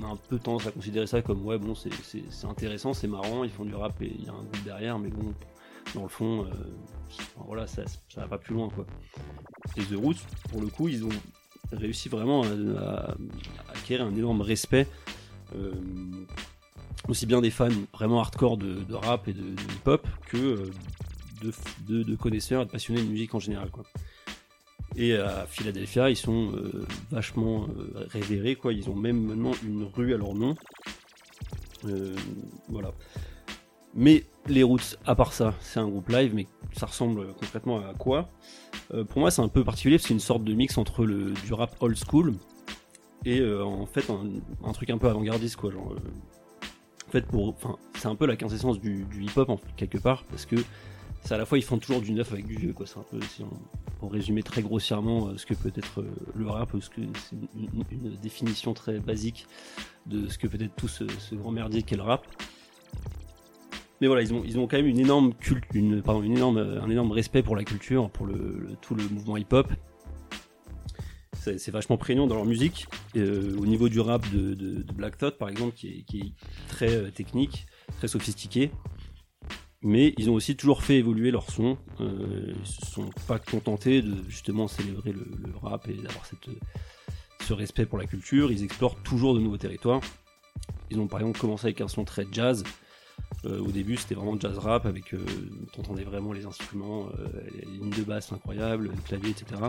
[0.00, 1.90] on a un peu tendance à considérer ça comme ouais bon c'est,
[2.46, 5.08] intéressant, c'est marrant, ils font du rap et il y a un groupe derrière, mais
[5.08, 5.34] bon
[5.94, 6.48] dans le fond euh,
[7.46, 7.82] voilà ça,
[8.16, 8.86] va pas plus loin quoi.
[9.76, 11.10] Et The Roots pour le coup ils ont
[11.72, 12.42] réussi vraiment
[12.78, 13.16] à,
[13.74, 14.86] acquérir un énorme respect
[17.08, 20.70] aussi bien des fans vraiment hardcore de, rap et de, hip-hop que euh,
[21.86, 23.84] de, de, connaisseurs et de passionnés de musique en général quoi.
[24.94, 28.74] Et à Philadelphia, ils sont euh, vachement euh, révérés, quoi.
[28.74, 30.54] Ils ont même maintenant une rue à leur nom.
[32.68, 32.92] Voilà.
[33.94, 37.94] Mais les Roots, à part ça, c'est un groupe live, mais ça ressemble concrètement à
[37.94, 38.28] quoi?
[39.08, 41.74] Pour moi, c'est un peu particulier, c'est une sorte de mix entre le, du rap
[41.80, 42.34] old school
[43.24, 44.26] et en fait un,
[44.62, 45.72] un truc un peu avant-gardiste, quoi.
[45.72, 46.41] Genre, en
[47.20, 50.56] pour, enfin, c'est un peu la quintessence du, hip-hop en quelque part, parce que
[51.24, 52.86] c'est à la fois ils font toujours du neuf avec du vieux, quoi.
[52.86, 53.50] C'est un peu si on,
[54.00, 57.36] pour résumer très grossièrement euh, ce que peut être euh, le rap, parce que c'est
[57.36, 59.46] une, définition très basique
[60.06, 62.26] de ce que peut être tout ce, grand merdier qu'est le rap.
[64.00, 66.58] Mais voilà, ils ont, ils ont quand même une énorme culte, une, pardon, une énorme,
[66.58, 69.68] un énorme respect pour la culture, pour le, le- tout le mouvement hip-hop.
[71.42, 72.86] C'est vachement prégnant dans leur musique.
[73.16, 77.66] Euh, au niveau du rap de, Black Thought, par exemple, qui est, très euh, technique,
[77.98, 78.70] très sophistiqué.
[79.82, 81.76] Mais ils ont aussi toujours fait évoluer leur son.
[82.00, 86.24] Euh, ils se sont pas contentés de justement célébrer le, le rap et d'avoir
[87.40, 88.52] ce respect pour la culture.
[88.52, 90.00] Ils explorent toujours de nouveaux territoires.
[90.92, 92.62] Ils ont par exemple commencé avec un son très jazz.
[93.44, 95.24] Euh, au début, c'était vraiment jazz rap avec, euh,
[95.72, 99.60] t'entendais vraiment les instruments, euh, les lignes de basse incroyables, le clavier, etc.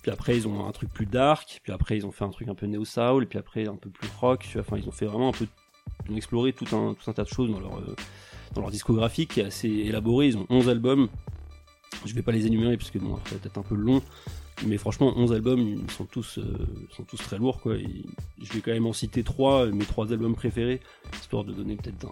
[0.00, 1.60] Puis après, ils ont un truc plus dark.
[1.62, 3.26] Puis après, ils ont fait un truc un peu néo soul.
[3.26, 4.46] Puis après, un peu plus rock.
[4.58, 5.46] Enfin, ils ont fait vraiment un peu,
[6.06, 7.82] ils ont exploré tout un, tout un tas de choses dans leur,
[8.54, 10.28] dans leur discographie qui est assez élaborée.
[10.28, 11.08] Ils ont 11 albums.
[12.06, 14.00] Je vais pas les énumérer parce que bon, ça va être un peu long.
[14.66, 16.44] Mais franchement, 11 albums, ils sont tous, euh,
[16.94, 17.60] sont tous très lourds.
[17.60, 17.76] Quoi.
[17.78, 20.80] Je vais quand même en citer trois, mes trois albums préférés,
[21.14, 22.06] histoire de donner peut-être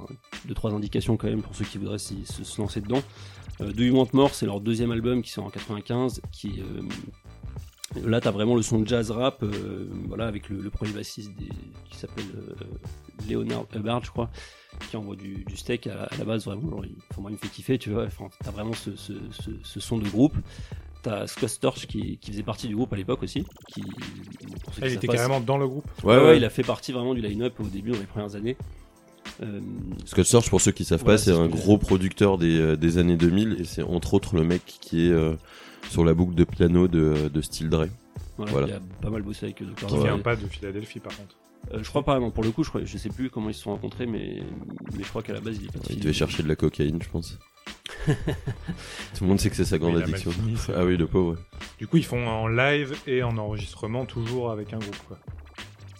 [0.46, 3.02] deux, trois indications quand même pour ceux qui voudraient se, lancer dedans.
[3.60, 6.82] Euh, Do You Want More, c'est leur deuxième album qui sort en 95, qui euh,
[8.08, 11.32] là t'as vraiment le son de jazz rap, euh, voilà, avec le, premier bassiste
[11.90, 14.30] qui s'appelle euh, Leonard Hubbard, je crois,
[14.90, 16.82] qui envoie du, steak à, la base vraiment.
[16.84, 18.08] Il, moi, il me fait kiffer, tu vois.
[18.44, 20.36] T'as vraiment ce son de groupe.
[21.02, 23.44] T'as Scott Storch qui, qui faisait partie du groupe à l'époque aussi.
[23.72, 23.90] Qui, bon,
[24.64, 25.88] pour ceux qui Ah, Il était carrément dans le groupe.
[26.02, 28.56] Ouais, ouais, il a fait partie vraiment du line-up au début, dans les premières années.
[29.42, 29.60] Euh,
[30.04, 32.58] Scott Storch, pour ceux qui savent Voilà, pas, c'est c'est ce un gros producteur des,
[32.58, 35.34] euh, des années 2000 et c'est entre autres le mec qui est euh,
[35.90, 37.86] sur la boucle de piano de, de Steel Dre.
[38.36, 38.66] voilà, Voilà.
[38.68, 39.66] Il a pas mal bossé avec eux.
[39.66, 39.86] Dr.
[39.86, 40.02] Qui Dre.
[40.04, 41.36] vient pas de Philadelphie par contre.
[41.74, 43.54] Euh, je crois pas, non, pour le coup, je, crois, je sais plus comment ils
[43.54, 44.42] se sont rencontrés, mais,
[44.96, 46.56] mais je crois qu'à la base, il est pas de Il devait chercher de la
[46.56, 47.38] cocaïne, je pense.
[48.06, 50.30] Tout le monde sait que c'est sa grande Oui, addiction.
[50.30, 51.32] fini, Ah oui, le pauvre.
[51.32, 51.38] ouais.
[51.78, 54.96] Du coup, ils font en live et en enregistrement toujours avec un groupe.
[55.06, 55.18] Quoi.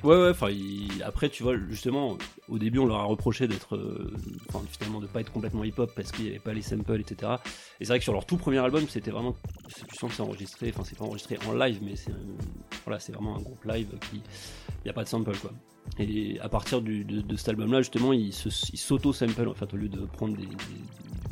[0.04, 2.16] Ouais, ouais, enfin, il- après, tu vois, justement,
[2.48, 4.12] au début, on leur a reproché d'être, euh,
[4.48, 7.32] enfin, finalement, de pas être complètement hip-hop parce qu'il n'y avait pas les samples, etc.
[7.80, 9.34] Et c'est vrai que sur leur tout premier album, c'était vraiment,
[9.66, 12.36] tu sens que c'est enregistré, enfin, c'est pas enregistré en live, mais c'est, euh,
[12.84, 15.50] voilà, c'est vraiment un groupe live qui, il n'y a pas de sample, quoi.
[15.98, 19.72] Et à partir du- de, de cet album-là, justement, ils se- ils s'auto-sample, en fait,
[19.74, 20.54] au lieu de prendre des, des-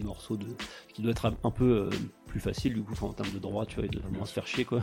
[0.07, 0.47] des morceaux de,
[0.93, 1.91] qui doit être un, peu euh,
[2.27, 4.47] plus facile, du coup, en termes de droit, tu vois, et de moins se faire
[4.47, 4.81] chier, quoi.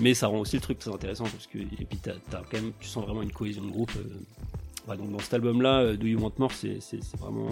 [0.00, 3.64] Mais ça rend aussi le truc très intéressant parce que tu sens vraiment une cohésion
[3.64, 3.92] de groupe.
[3.96, 4.96] euh.
[4.96, 6.78] Donc dans cet album-là, euh, Do You Want More, c'est,
[7.18, 7.48] vraiment,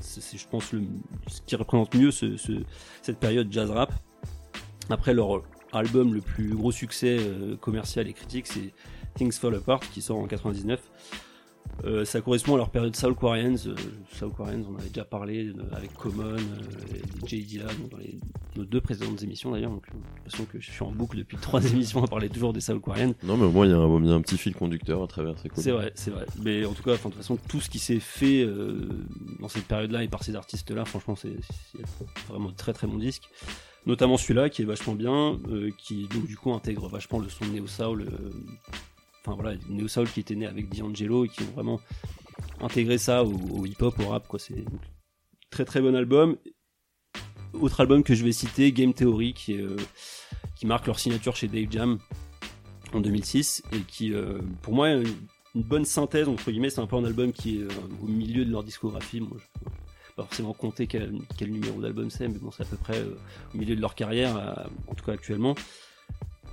[0.00, 2.62] c'est, je pense ce qui représente mieux ce, ce-
[3.02, 3.92] cette période jazz rap.
[4.90, 5.42] Après leur
[5.72, 7.18] album le plus gros succès
[7.60, 8.72] commercial et critique, c'est
[9.14, 10.80] Things Fall Apart qui sort en 99.
[11.84, 13.56] Euh, ça correspond à leur période Soul Quarians.
[13.66, 13.74] Euh,
[14.12, 18.18] Soul Quarians, on avait déjà parlé euh, avec Common, euh, et Jay Dilla, dans les
[18.56, 19.70] nos deux précédentes émissions d'ailleurs.
[19.70, 22.60] Donc, j'ai l'impression que je suis en boucle depuis trois émissions à parler toujours des
[22.60, 23.14] South-Coréennes.
[23.22, 25.02] Non, mais au moins, il y, a un- il y a un petit fil conducteur
[25.02, 25.62] à travers, c'est cool.
[25.62, 26.26] C'est vrai, c'est vrai.
[26.42, 28.46] Mais en tout cas, de toute façon, tout ce qui s'est fait
[29.38, 31.36] dans cette période-là et par ces artistes-là, franchement, c'est
[32.28, 33.22] vraiment de très très bon disque.
[33.86, 37.46] Notamment celui-là qui est vachement bien, euh, qui donc du coup intègre vachement le son
[37.46, 38.02] de Neo Soul.
[38.02, 38.30] euh,
[39.20, 41.80] Enfin voilà, Neo Soul qui était né avec D'Angelo et qui ont vraiment
[42.60, 44.26] intégré ça au, hip-hop, au rap.
[44.26, 44.38] quoi.
[44.38, 44.64] C'est
[45.50, 46.36] très très bon album.
[47.52, 49.76] Autre album que je vais citer, Game Theory, qui, euh,
[50.64, 51.98] marque leur signature chez Dave Jam
[52.92, 55.04] en 2006 et qui, euh, pour moi, une,
[55.54, 56.70] bonne synthèse entre guillemets.
[56.70, 57.68] C'est un peu un album qui est euh,
[58.02, 59.20] au milieu de leur discographie.
[59.20, 59.70] Moi, je peux
[60.16, 63.74] pas forcément compter quel, numéro d'album c'est, mais bon, c'est à peu près au milieu
[63.74, 65.54] de leur carrière, en tout cas actuellement.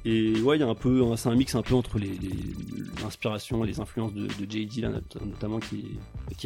[0.06, 3.02] Et ouais, il y a un peu, c'est un mix un peu entre les, les-
[3.04, 4.88] l'inspiration et les influences de, J.D.
[5.26, 5.98] notamment qui,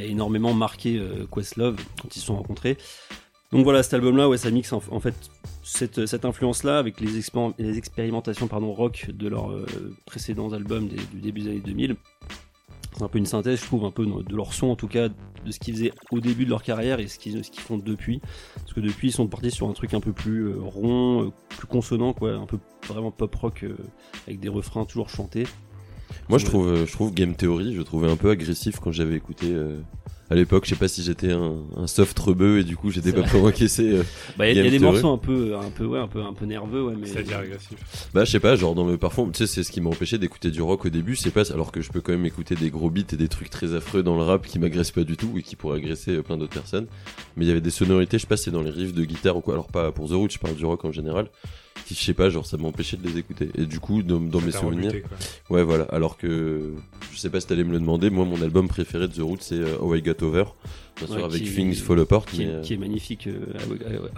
[0.01, 2.77] a énormément marqué euh, Questlove quand ils se sont rencontrés.
[3.51, 5.15] Donc voilà, cet album-là, ouais, ça mixe en, en fait
[5.63, 9.65] cette, influence-là avec les, expérim- les expérimentations rock de leurs euh,
[10.05, 11.95] précédents albums du début des années 2000.
[13.01, 15.09] C'est un peu une synthèse, je trouve, un peu de leur son, en tout cas,
[15.09, 18.21] de ce qu'ils faisaient au début de leur carrière et ce qu'ils qu'ils font depuis.
[18.57, 21.29] Parce que depuis, ils sont partis sur un truc un peu plus euh, rond, euh,
[21.49, 23.75] plus consonant, quoi, un peu vraiment pop rock euh,
[24.27, 25.47] avec des refrains toujours chantés.
[26.29, 29.47] Moi, je trouve, je trouve Game Theory, je trouvais un peu agressif quand j'avais écouté
[29.51, 29.81] euh,
[30.32, 30.63] à l'époque.
[30.65, 33.46] Je sais pas si j'étais un, un soft rebeu et du coup, j'étais pas trop
[33.48, 33.84] encaissé.
[33.91, 34.04] euh.
[34.38, 36.34] Bah, il y a- y, des morceaux un peu, un peu, ouais, un peu, un
[36.34, 37.06] peu nerveux, ouais, mais.
[37.06, 37.78] C'est-à-dire agressif.
[38.13, 40.17] Bah, je sais pas, genre dans le parfum, tu sais, c'est ce qui m'a empêché
[40.17, 41.15] d'écouter du rock au début.
[41.15, 43.50] C'est pas, alors que je peux quand même écouter des gros beats et des trucs
[43.50, 46.24] très affreux dans le rap qui m'agressent pas du tout et qui pourraient agresser euh,
[46.24, 46.88] plein d'autres personnes.
[47.36, 49.04] Mais il y avait des sonorités, je sais pas, si c'est dans les riffs de
[49.04, 49.54] guitare ou quoi.
[49.56, 51.28] Alors pas pour The Root, je parle du rock en général.
[51.93, 53.49] Qui, je sais pas, genre ça m'empêchait de les écouter.
[53.58, 55.04] Et du coup, dans, mes souvenirs, rebuté.
[55.49, 55.84] Ouais, voilà.
[55.86, 56.73] Alors que
[57.12, 58.10] je sais pas si t'allais me le demander.
[58.10, 60.45] Moi, mon album préféré de The Roots, c'est euh, How I Got Over.
[60.97, 62.25] Bien sûr, Ouais, avec Things Fall Apart.
[62.25, 63.45] qui, mais, est, euh, qui est magnifique euh,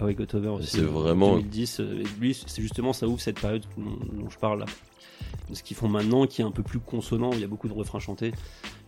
[0.00, 3.06] How I- Got Over aussi C'est en vraiment- 2010 euh, et lui c'est justement ça
[3.08, 3.84] ouvre cette période dont,
[4.22, 4.66] dont je parle là
[5.52, 7.72] ce qu'ils font maintenant qui est un peu plus consonant il y a beaucoup de
[7.74, 8.32] refrains chantés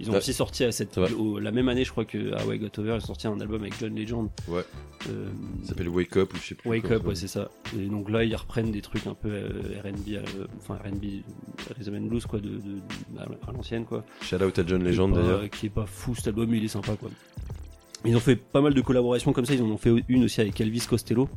[0.00, 0.18] ils ont Ouais.
[0.18, 2.92] aussi sorti à cette au- la même année je crois que How I Got Over
[2.98, 4.62] ils ont sorti un album avec John Legend Ouais.
[5.10, 5.28] Euh,
[5.62, 6.68] Ça s'appelle Wake Up ou je sais plus.
[6.70, 9.80] Wake Up ouais c'est ça et donc là ils reprennent des trucs un peu euh,
[9.84, 10.22] R&B euh,
[10.58, 11.22] enfin R&B
[11.78, 15.12] Rhythm and Blues quoi de, de- de- à l'ancienne quoi Shout out à John Legend
[15.12, 15.50] qui est pas- d'ailleurs.
[15.50, 17.10] Qui est pas fou cet album, mais il est sympa quoi.
[18.04, 20.40] Ils ont fait pas mal de collaborations comme ça, ils en ont fait une aussi
[20.40, 21.28] avec Elvis Costello.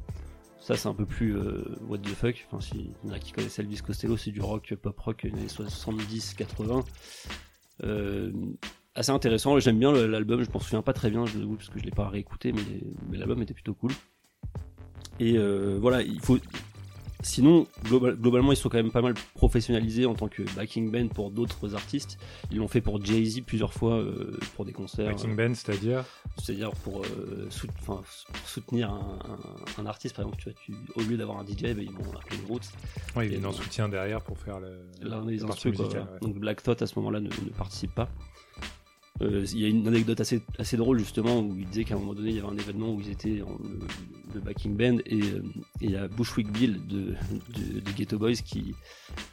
[0.69, 2.45] Ça c'est un peu plus euh, what the fuck.
[2.45, 5.25] Enfin, si il y en a qui connaissent Elvis Costello, c'est du rock, pop rock
[5.25, 6.85] années 70-80.
[7.85, 8.31] Euh,
[8.93, 11.85] assez intéressant, j'aime bien l'album, je m'en souviens pas très bien, je parce que je
[11.85, 12.61] l'ai pas réécouté, mais,
[13.09, 13.89] mais l'album était plutôt cool.
[15.19, 16.37] Et euh, voilà, il faut.
[17.21, 21.09] Sinon, global- globalement, ils sont quand même pas mal professionnalisés en tant que backing band
[21.09, 22.17] pour d'autres artistes.
[22.49, 25.07] Ils l'ont fait pour Jay-Z plusieurs fois euh, pour des concerts.
[25.11, 26.05] Backing band, c'est-à-dire
[26.41, 28.01] C'est-à-dire pour, euh, sout- enfin,
[28.33, 29.19] pour soutenir un,
[29.77, 31.91] un- un artiste, par exemple, tu vois, tu, au lieu d'avoir un DJ, bah, ils
[31.91, 32.63] vont appeler une route.
[33.17, 35.75] Ouais, il est en donc- soutien derrière pour faire le, L'un des instruments.
[35.89, 36.19] ouais.
[36.21, 38.07] Donc Black Thought à ce moment-là ne, ne participe pas.
[39.21, 41.99] Euh, Il y a une anecdote assez, assez drôle justement où il disait qu'à un
[41.99, 43.79] moment donné il y avait un événement où ils étaient en, le,
[44.33, 45.43] le backing band et euh,
[45.81, 47.15] et il y a Bushwick Bill de,
[47.55, 48.75] de, de Ghetto Boys qui,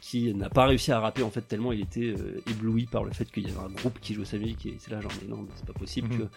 [0.01, 3.11] qui n'a pas réussi à rapper en fait tellement il était euh, ébloui par le
[3.13, 5.27] fait qu'il y avait un groupe qui jouait sa musique et c'est là genre mais
[5.29, 6.17] non mais c'est pas possible Mhm.
[6.17, 6.29] vois.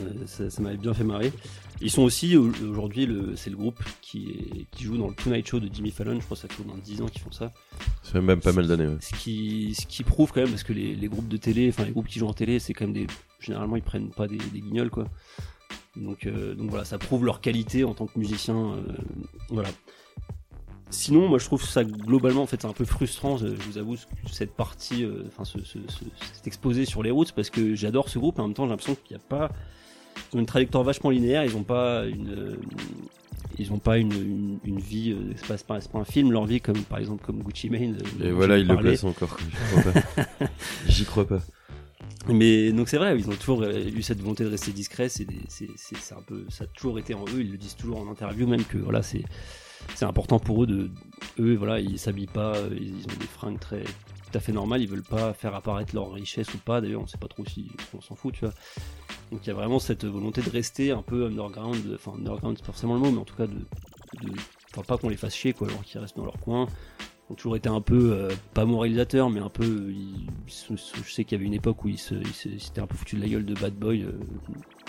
[0.00, 1.32] Euh, ça ça m'avait bien fait marrer.
[1.80, 5.14] Ils sont aussi au- aujourd'hui, le- c'est le groupe qui, est, qui joue dans le
[5.14, 6.18] Tonight Show de Jimmy Fallon.
[6.18, 7.52] Je crois que ça fait moins 10 ans qu'ils font ça.
[8.02, 8.86] Ça fait même pas mal d'années.
[8.86, 8.96] ouais.
[9.00, 11.84] Ce qui, ce qui prouve quand même, parce que les, les groupes de télé, enfin
[11.84, 13.06] les groupes qui jouent en télé, c'est quand même des.
[13.40, 15.06] Généralement, ils prennent pas des, des guignols, quoi.
[15.96, 18.56] Donc, euh, donc voilà, ça prouve leur qualité en tant que musicien.
[18.56, 18.82] euh,
[19.50, 19.68] voilà.
[20.90, 23.76] Sinon, moi je trouve ça globalement en fait c'est un peu frustrant, je, je vous
[23.78, 27.50] avoue, ce- cette partie, euh, enfin ce, ce- ce- cet exposé sur les routes, parce
[27.50, 29.50] que j'adore ce groupe, et en même temps j'ai l'impression qu'il n'y a pas.
[30.32, 32.30] Ils ont une trajectoire vachement linéaire, ils n'ont pas une.
[32.30, 32.56] euh,
[33.58, 36.60] ils ont pas une, une, une vie, euh, c'est pas, pas, un film leur vie
[36.60, 37.98] comme par exemple comme Gucci Mane.
[38.20, 38.90] euh, Et voilà, j'ai il le parlé.
[38.90, 39.36] place encore.
[39.40, 40.46] J'y crois pas.
[40.88, 41.42] J'y crois pas.
[42.28, 45.08] Mais donc c'est vrai, ils ont toujours euh, eu cette volonté de rester discret.
[45.08, 47.40] C'est des- c'est c'est- c'est un peu, ça a toujours été en eux.
[47.40, 49.24] Ils le disent toujours en interview, même que voilà, c'est
[49.94, 50.90] c'est important pour eux de,
[51.38, 54.82] eux, voilà, ils s'habillent pas, ils ont des fringues très tout à fait normales.
[54.82, 56.80] Ils veulent pas faire apparaître leur richesse ou pas.
[56.80, 58.54] D'ailleurs, on sait pas trop si on s'en fout, tu vois.
[59.30, 61.92] Donc il y a vraiment cette volonté de rester un peu underground.
[61.94, 64.32] Enfin underground, c'est forcément le mot, mais en tout cas de, de
[64.72, 66.66] enfin pas qu'on les fasse chier, quoi, alors qu'ils restent dans leur coin
[67.28, 70.28] ont toujours été un peu euh, pas moralisateurs mais un peu ils-
[70.70, 72.94] ils je sais qu'il y avait une époque où ils ils ils s'étaient un peu
[72.96, 74.12] foutu de la gueule de Bad Boy euh,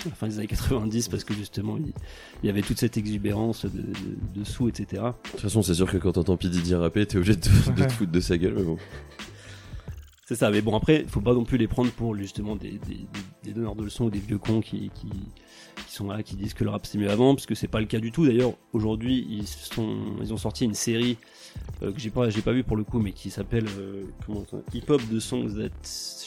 [0.05, 1.93] à la fin des années 90 parce que justement il,
[2.43, 5.73] il y avait toute cette exubérance de, de, de sous etc De toute façon, c'est
[5.73, 6.49] sûr que quand t'entends P.
[6.49, 8.77] Diddy rapper, t'es obligé de, te- de te foutre de sa gueule, mais bon.
[10.25, 12.77] C'est ça, mais bon après, faut pas non plus les prendre pour justement des, des,
[12.95, 13.07] des-
[13.45, 16.53] des donneurs de leçons ou des vieux cons qui, qui, qui sont là, qui disent
[16.53, 18.25] que le rap c'est mieux avant, parce que c'est pas le cas du tout.
[18.25, 21.17] D'ailleurs, aujourd'hui, ils sont, ils ont sorti une série
[21.81, 24.03] euh, que j'ai pas, j'ai pas vu pour le coup, mais qui s'appelle euh,
[24.73, 25.69] Hip Hop the Songs That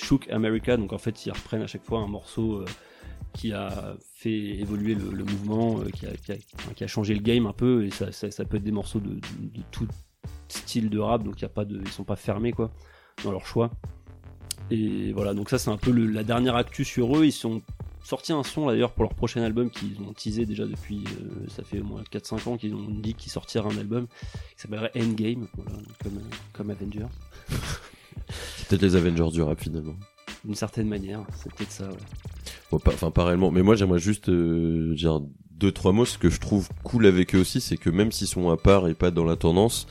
[0.02, 0.78] Shook America.
[0.78, 2.64] Donc en fait, ils reprennent à chaque fois un morceau euh,
[3.32, 6.10] qui a fait évoluer le, mouvement, euh, qui, a,
[6.74, 9.20] qui, a, changé le game un peu, et ça, ça, peut être des morceaux de,
[9.70, 9.86] tout
[10.48, 12.70] style de rap, donc y a pas de, ils sont pas fermés quoi
[13.24, 13.70] dans leur choix.
[14.70, 17.24] Et voilà, donc ça c'est un peu la dernière actu sur eux.
[17.24, 17.62] Ils sont
[18.04, 21.64] sortis un son d'ailleurs pour leur prochain album qu'ils ont teasé déjà depuis, euh, ça
[21.64, 24.06] fait au moins 4-5 ans qu'ils ont dit qu'ils sortiraient un album
[24.54, 25.48] qui s'appellerait Endgame,
[26.02, 27.06] comme, euh, comme Avenger,
[28.28, 29.96] C'est peut-être les Avengers du rap finalement.
[30.44, 31.88] D'une certaine manière, c'est peut-être ça.
[31.88, 31.96] ouais.
[32.70, 33.50] Bon, pas- Enfin, pas réellement.
[33.50, 35.20] Mais moi, j'aimerais juste euh, dire
[35.52, 36.04] deux, trois mots.
[36.04, 38.88] Ce que je trouve cool avec eux aussi, c'est que même s'ils sont à part
[38.88, 39.86] et pas dans la tendance,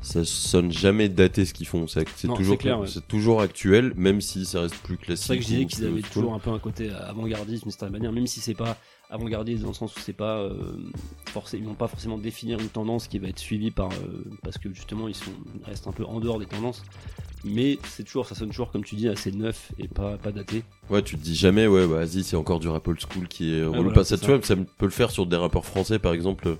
[0.00, 1.86] ça sonne jamais daté ce qu'ils font.
[1.86, 2.86] C'est toujours, c'est clair, ouais.
[2.86, 5.24] c'est toujours actuel, même si ça reste plus classique.
[5.26, 8.26] C'est vrai que je disais qu'ils avaient toujours un peu un côté avant-gardiste, manière, même
[8.26, 8.76] si c'est pas
[9.10, 10.76] avant-gardiste dans le sens où c'est pas euh,
[11.26, 14.58] forcé, ils vont pas forcément définir une tendance qui va être suivie par euh, parce
[14.58, 16.82] que justement ils sont ils restent un peu en dehors des tendances.
[17.46, 20.64] Mais c'est toujours, ça sonne toujours comme tu dis assez neuf et pas pas daté.
[20.88, 23.54] Ouais, tu te dis jamais, ouais, bah, vas-y, c'est encore du rap old school qui
[23.54, 23.74] est relou.
[23.74, 26.56] voilà, Pas ça, tu vois, ça peut le faire sur des rappeurs français, par exemple,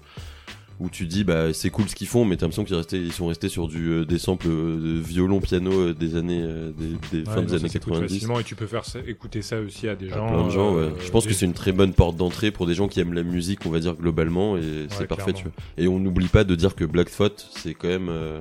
[0.81, 3.13] où tu dis, bah, c'est cool ce qu'ils font, mais t'as l'impression qu'ils restés- ils
[3.13, 6.73] sont restés sur du, euh, des samples euh, de violon, piano euh, des années, euh,
[6.73, 8.13] des, des Ouais, fins non, des ça années s'écoute 90.
[8.15, 10.27] facilement et tu peux faire ça- écouter ça aussi à des À gens.
[10.27, 10.95] plein de gens, euh, ouais.
[11.01, 13.15] Je pense des- que c'est une très bonne porte d'entrée pour des gens qui aiment
[13.15, 15.53] la musique, on va dire globalement, et c'est parfait, tu vois.
[15.79, 18.41] Et on n'oublie pas de dire que Black Thought, c'est quand même euh,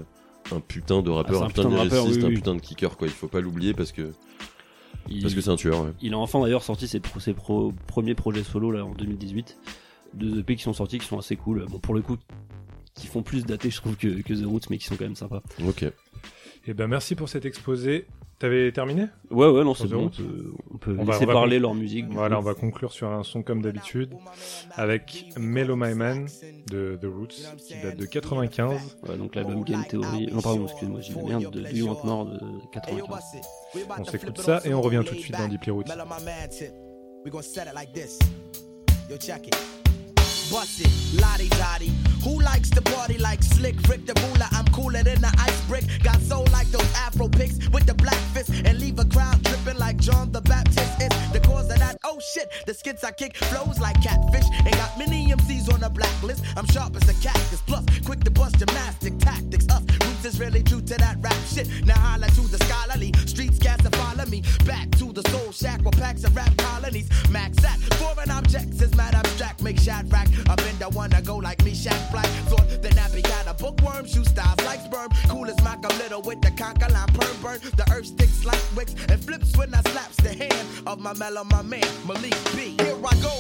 [0.52, 2.34] un putain de rappeur, Ah, un un putain putain de rappeur, oui, un oui.
[2.36, 3.08] putain de kicker, quoi.
[3.08, 4.12] Il faut pas l'oublier parce que
[5.10, 5.82] Il, parce que c'est un tueur.
[5.84, 5.90] Ouais.
[6.02, 9.58] il a enfin d'ailleurs sorti ses, pro- ses pro- premiers projets solo là en 2018,
[10.14, 11.66] deux EP qui sont sortis qui sont assez cool.
[11.70, 12.18] Bon pour le coup,
[12.96, 15.16] qui font plus dater je trouve que, que The Roots, mais qui sont quand même
[15.16, 15.42] sympas.
[15.68, 15.86] Ok.
[16.66, 18.06] Eh ben merci pour cet exposé.
[18.40, 19.06] T'avais terminé?
[19.32, 20.18] Ouais ouais non c'est The bon, on Roots?
[20.18, 22.10] peut, on peut On va- laisser on va parler leur musique.
[22.10, 22.42] du Voilà, coup.
[22.42, 24.14] on va conclure sur un son comme d'habitude
[24.76, 26.28] avec Mellow My Man
[26.70, 28.98] de The Roots qui date de 95.
[29.08, 30.28] Ouais, donc l'album Game Theory.
[30.32, 32.40] Non, pardon, excuse-moi, j'ai merde de Do You Want More de
[32.74, 33.42] 95.
[34.00, 35.84] On s'écoute ça et on revient tout de suite dans Deeply Roots.
[40.54, 41.92] Bust it, lottie dottie.
[42.24, 44.46] Who likes to party like Slick Rick the ruler?
[44.52, 45.84] I'm cooler than the ice brick.
[46.04, 49.80] Got soul like those Afro pics with the black fist and leave a crowd tripping
[49.80, 51.02] like John the Baptist.
[51.02, 51.98] It's the cause of that.
[52.04, 55.90] Oh shit, the skits I kick flows like catfish and got many MCs on the
[55.90, 56.44] blacklist.
[56.56, 59.68] I'm sharp as a cactus, plus quick to bust gymnastic tactics.
[59.70, 59.82] Us
[60.24, 61.68] roots is really true to that rap shit.
[61.86, 65.82] Now holla to the scholarly streets, cats to follow me back to the soul shack
[65.82, 67.10] where packs of rap colonies.
[67.30, 69.62] Max that foreign objects is mad abstract.
[69.62, 70.28] Make shot rack.
[70.50, 72.28] I've been the one to go like me, Shaq Black.
[72.50, 75.10] Thought the nappy got a bookworm, shoe styles like sperm.
[75.28, 77.60] Cool as Malcolm Little with the conker line perm burn.
[77.78, 81.44] The earth sticks like wicks and flips when I slaps the hand of my mellow,
[81.44, 82.76] my man, Malik B.
[82.80, 83.34] Here I go.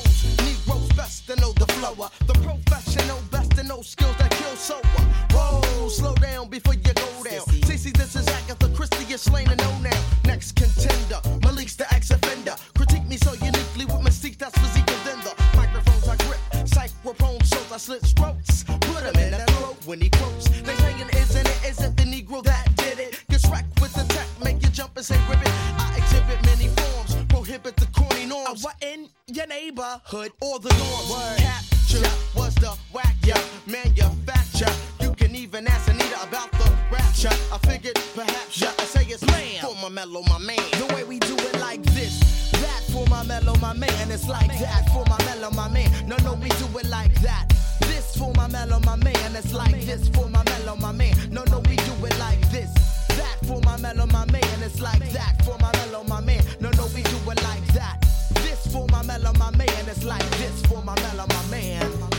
[0.43, 2.09] Negroes best to know the flower.
[2.27, 3.19] The professional
[3.63, 7.45] to know skills that kill so uh, Whoa, slow down before you go down.
[7.67, 10.01] Cece, this is Agatha Christie, you're slain and know now.
[10.25, 12.55] Next contender, Malik's the ex-offender.
[12.75, 16.39] Critique me so uniquely with mystique, that's physique and then the microphones I grip.
[16.65, 18.63] Psychrophone shows I slit throats.
[18.63, 20.47] Put him in the throat when he quotes.
[20.49, 23.23] They saying, isn't it, isn't the Negro that did it?
[23.29, 25.47] Gets wrecked with the tech, make you jump and say ribbit.
[25.79, 28.63] I exhibit many forms, prohibit the corny norms.
[28.63, 31.39] What in your neighborhood or the norms?
[31.39, 32.23] Capture
[32.63, 34.71] the whack, yeah, manufacture.
[35.01, 37.35] You can even ask Anita about the rapture.
[37.51, 40.63] I figured perhaps, yeah, I say it's man for my mellow, my man.
[40.79, 43.91] The way we do it like this, that for my mellow, my man.
[44.01, 45.91] And It's like that for my mellow, my man.
[46.07, 47.49] No, no, we do it like that.
[47.81, 49.17] This for my mellow, my man.
[49.25, 51.13] And It's like this for my mellow, my man.
[51.31, 52.71] No, no, we do it like this.
[53.09, 54.63] That for my mellow, my man.
[54.63, 56.41] It's like that for my mellow, my man.
[56.61, 57.97] No, no, we do it like that.
[58.35, 59.83] This for my mellow, my man.
[59.91, 62.12] It's like this for my mellow, my man.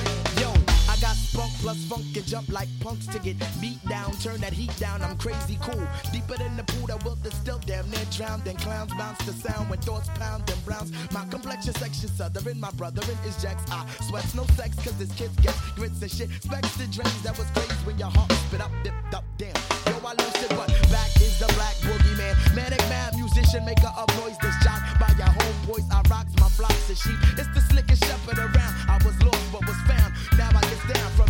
[1.34, 4.12] Spunk plus funk and jump like punks to get beat down.
[4.22, 5.02] Turn that heat down.
[5.02, 5.82] I'm crazy cool.
[6.12, 8.46] Deeper than the pool that will still damn near drowned.
[8.46, 10.92] And clowns bounce to sound when thoughts pound and browns.
[11.10, 12.60] My complexion section southern.
[12.60, 13.64] My brotherin is Jacks.
[13.68, 16.30] I sweats no sex cause this kid gets grits and shit.
[16.38, 19.58] Specs the dreams that was crazy when your heart spit up, dipped up, damn.
[19.90, 22.38] Yo, I lost it, but back is the black boogeyman.
[22.54, 25.90] Manic mad musician, maker of noise that's jock by your homeboys.
[25.90, 27.18] I rocks my flocks and sheep.
[27.34, 28.74] It's the slickest shepherd around.
[28.86, 29.43] I was lost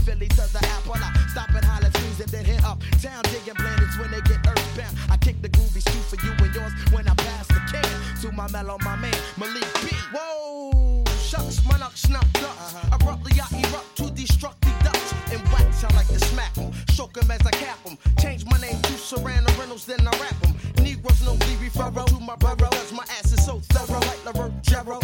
[0.05, 0.93] Philly to the apple.
[0.95, 4.47] I stop and holler, squeeze and then hit up town, digging planets when they get
[4.47, 4.95] earthbound.
[5.11, 8.33] I kick the groovy shoe for you and yours when I pass the can to
[8.33, 9.89] my mellow, my man Malik B.
[10.13, 12.75] Whoa, shucks, my knock snuck ducks.
[12.75, 12.97] Uh-huh.
[12.97, 15.83] Abruptly I erupt to destruct the ducks and wax.
[15.85, 17.97] I like to smack them, stroke them as I cap them.
[18.21, 20.55] Change my name to Serrano Reynolds, then I rap them.
[20.85, 24.53] Negroes no be referral to my burrow, cause my ass is so thorough like LaRoe
[24.61, 25.01] Jarrow.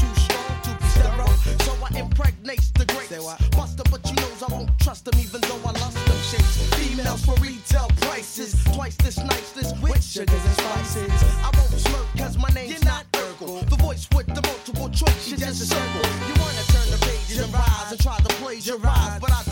[3.53, 6.75] Buster, but you knows I won't trust them even though I lust them shits.
[6.75, 11.11] Females for retail prices, twice this nice this with sugars and spices.
[11.43, 13.69] I won't smirk cause my name's not Urkel.
[13.69, 16.11] The voice with the multiple choice, you just a circle.
[16.29, 19.43] You wanna turn the pages and rise and try to plagiarize, but I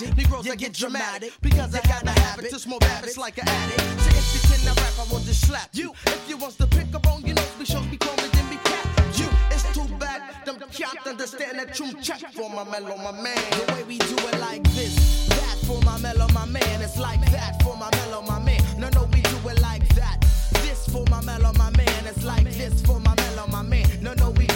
[0.00, 0.16] tragic.
[0.16, 3.80] Negroes I get dramatic because I got the habit to smoke habits like an addict.
[3.80, 5.92] So if you cannot rap, I will just slap you.
[6.06, 8.48] If you wants to pick up on your nose, be sure be call me, then
[8.50, 8.86] be cap.
[9.14, 10.44] You, it's too bad.
[10.44, 13.36] Them can't understand that true check for my mellow, my man.
[13.50, 16.82] The way we do it like this, that for my mellow, my man.
[16.82, 18.60] It's like that for my mellow, my man.
[18.78, 20.20] No, no, we do it like that.
[20.62, 22.06] This for my mellow, my man.
[22.06, 23.86] It's like this for my mellow, my man.
[24.00, 24.49] No, no, we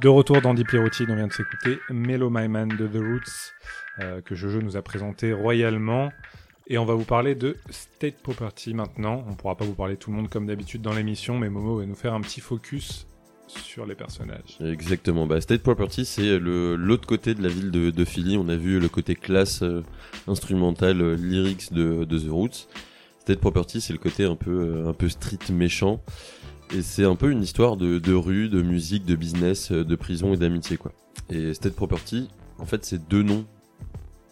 [0.00, 3.52] De retour dans Deep Routine, on vient de s'écouter Mellow My Man de The Roots,
[3.98, 6.10] euh, que Jojo nous a présenté royalement.
[6.68, 9.22] Et on va vous parler de State Property maintenant.
[9.28, 11.84] On pourra pas vous parler tout le monde comme d'habitude dans l'émission, mais Momo va
[11.84, 13.06] nous faire un petit focus
[13.46, 14.56] sur les personnages.
[14.64, 15.26] Exactement.
[15.26, 18.38] Bah, State Property, c'est l'autre côté de la ville de, Philly.
[18.38, 19.82] On a vu le côté classe euh,
[20.26, 22.68] instrumental, euh, lyrics de, de The Roots.
[23.20, 26.02] State Property, c'est le côté un peu euh, un peu street méchant.
[26.72, 29.96] Et c'est un peu une histoire de, de rue, de musique, de business, euh, de
[29.96, 30.92] prison et d'amitié, quoi.
[31.28, 33.44] Et State Property, en fait, c'est deux noms.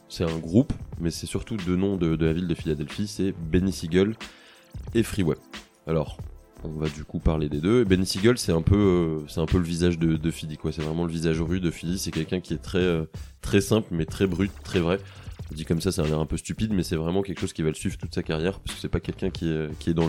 [0.08, 3.08] C'est un groupe, mais c'est surtout deux noms de, de la ville de Philadelphie.
[3.08, 4.14] C'est Benny Siegel
[4.94, 5.36] et Freeway.
[5.88, 6.18] Alors,
[6.62, 7.84] on va du coup parler des deux.
[7.84, 10.70] Benny Siegel, c'est un peu, euh, c'est un peu le visage de, de Philly, quoi.
[10.70, 11.98] C'est vraiment le visage rue de Philly.
[11.98, 13.04] C'est quelqu'un qui est très, euh,
[13.42, 15.00] très simple, mais très brut, très vrai.
[15.50, 17.62] Dit comme ça, ça a l'air un peu stupide, mais c'est vraiment quelque chose qui
[17.62, 19.94] va le suivre toute sa carrière, parce que c'est pas quelqu'un qui est, qui est
[19.94, 20.08] dans.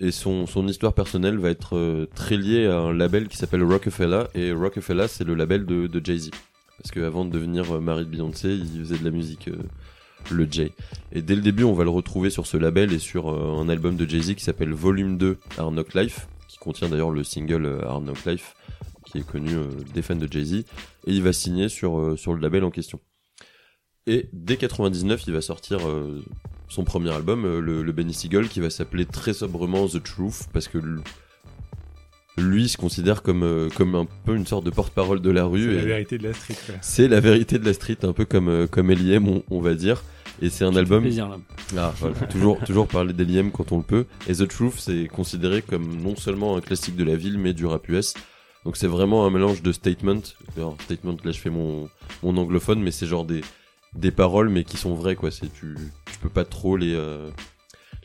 [0.00, 4.24] Et son, histoire personnelle va être euh, très liée à un label qui s'appelle Rockefeller,
[4.34, 6.30] et Rockefeller, c'est le label de, Jay-Z.
[6.78, 9.58] Parce qu'avant de devenir euh, mari de Beyoncé, il faisait de la musique, euh,
[10.30, 10.72] le Jay.
[11.12, 13.68] Et dès le début, on va le retrouver sur ce label et sur euh, un
[13.68, 17.82] album de Jay-Z qui s'appelle Volume 2 Hard Knock Life, qui contient d'ailleurs le single
[17.84, 18.54] Hard Knock Life,
[19.04, 19.52] qui est connu
[19.92, 20.54] des fans de Jay-Z.
[20.54, 20.64] Et
[21.06, 23.00] il va signer sur le label en question.
[24.06, 26.22] Et dès 99, il va sortir euh,
[26.68, 30.48] son premier album, euh, le, le Benny Siegel, qui va s'appeler très sobrement The Truth,
[30.52, 30.78] parce que
[32.38, 35.46] lui se considère comme, euh, comme un peu une sorte de porte-parole de la C'est
[35.48, 35.74] rue.
[35.74, 36.56] la et- vérité de la street.
[36.80, 39.74] c'est la vérité de la street, un peu comme, euh, comme L.I.M, on, on va
[39.74, 40.02] dire.
[40.42, 41.02] Et c'est un album.
[41.02, 41.36] plaisir, là.
[41.76, 42.14] Ah, voilà.
[42.30, 44.06] toujours, toujours parler d'L.I.M quand on le peut.
[44.26, 47.66] Et The Truth, c'est considéré comme non seulement un classique de la ville, mais du
[47.66, 48.14] rap US.
[48.64, 50.20] Donc c'est vraiment un mélange de statement.
[50.56, 51.90] Alors, statement, là je fais mon,
[52.22, 53.42] mon anglophone, mais c'est genre des,
[53.94, 55.30] des paroles, mais qui sont vraies, quoi.
[55.30, 55.74] C'est, tu,
[56.10, 57.30] tu peux pas trop les, euh,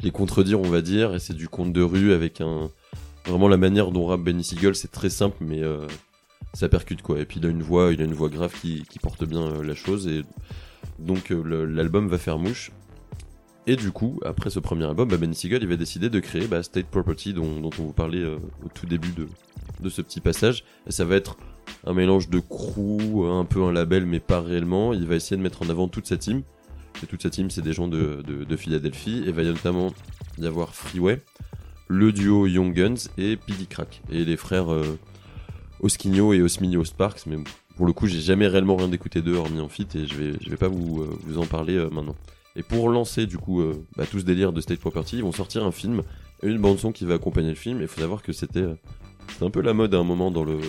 [0.02, 1.16] les contredire, on va dire.
[1.16, 2.70] Et c'est du conte de rue avec un,
[3.26, 5.88] vraiment la manière dont rappe Benny Siegel, c'est très simple, mais, euh,
[6.54, 7.20] ça percute, quoi.
[7.20, 9.42] Et puis il a une voix, il a une voix grave qui, qui porte bien
[9.42, 10.08] euh, la chose.
[10.08, 10.24] Et
[11.00, 12.72] donc l'album va faire mouche.
[13.68, 16.48] Et du coup, après ce premier album, bah, Benny Siegel il va décider de créer
[16.48, 19.28] bah, State Property dont, dont on vous parlait au tout début de,
[19.82, 20.64] de ce petit passage.
[20.88, 21.36] Et ça va être
[21.86, 24.94] un mélange de crew, un peu un label, mais pas réellement.
[24.94, 26.44] Il va essayer de mettre en avant toute sa team.
[27.04, 29.24] Et toute sa team, c'est des gens de, de, de Philadelphie.
[29.26, 29.94] Et va y notamment
[30.38, 31.22] y avoir Freeway,
[31.88, 33.66] le duo Young Guns et P.D.
[33.70, 34.02] Crack.
[34.12, 34.98] Et les frères euh,
[35.84, 37.26] et Osminio Sparks.
[37.28, 37.38] Mais
[37.76, 40.32] pour le coup, j'ai jamais réellement rien d'écouté d'eux hormis en fit et je vais,
[40.32, 42.16] vais pas vous, euh, en parler euh, maintenant.
[42.56, 45.34] Et pour lancer du coup euh, bah, tout ce délire de State Property, ils vont
[45.34, 46.02] sortir un film
[46.42, 47.80] et une bande son qui va accompagner le film.
[47.80, 48.66] Et il faut savoir que c'était
[49.42, 50.60] un peu la mode à un moment dans le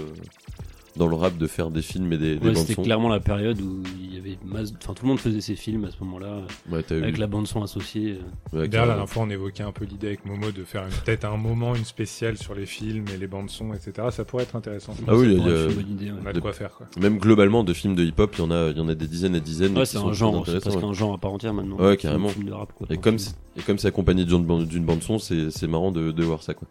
[0.97, 3.21] dans le rap de faire des films et des, des Ouais, bandes c'était clairement la
[3.21, 4.73] période où il y avait masse...
[4.83, 7.27] enfin tout le monde faisait ses films à ce moment-là Ouais, t'as eu- avec la
[7.27, 8.19] bande son associée.
[8.53, 11.25] ouais, D'ailleurs, la dernière fois, on évoquait un peu l'idée avec Momo de faire peut-être
[11.25, 14.09] un moment, une spéciale sur les films et les bandes son, etc.
[14.11, 14.95] Ça pourrait être intéressant.
[15.07, 16.19] Ah oui, il y a- pourrait être une bonne idée, ouais.
[16.25, 16.87] On a de quoi faire, quoi.
[17.01, 19.07] Même globalement de films de hip-hop, il y en a il y en a des
[19.07, 19.77] dizaines et dizaines.
[19.77, 20.85] Ouais, c'est un genre, c'est presque ouais.
[20.85, 21.77] un genre à part entière maintenant.
[21.77, 22.29] Ouais, carrément.
[22.53, 22.87] rap, quoi.
[22.91, 25.91] Et comme c'est et comme c'est accompagné d'une bande d'une bande son, c'est c'est marrant
[25.93, 26.69] de, de voir ça quoi.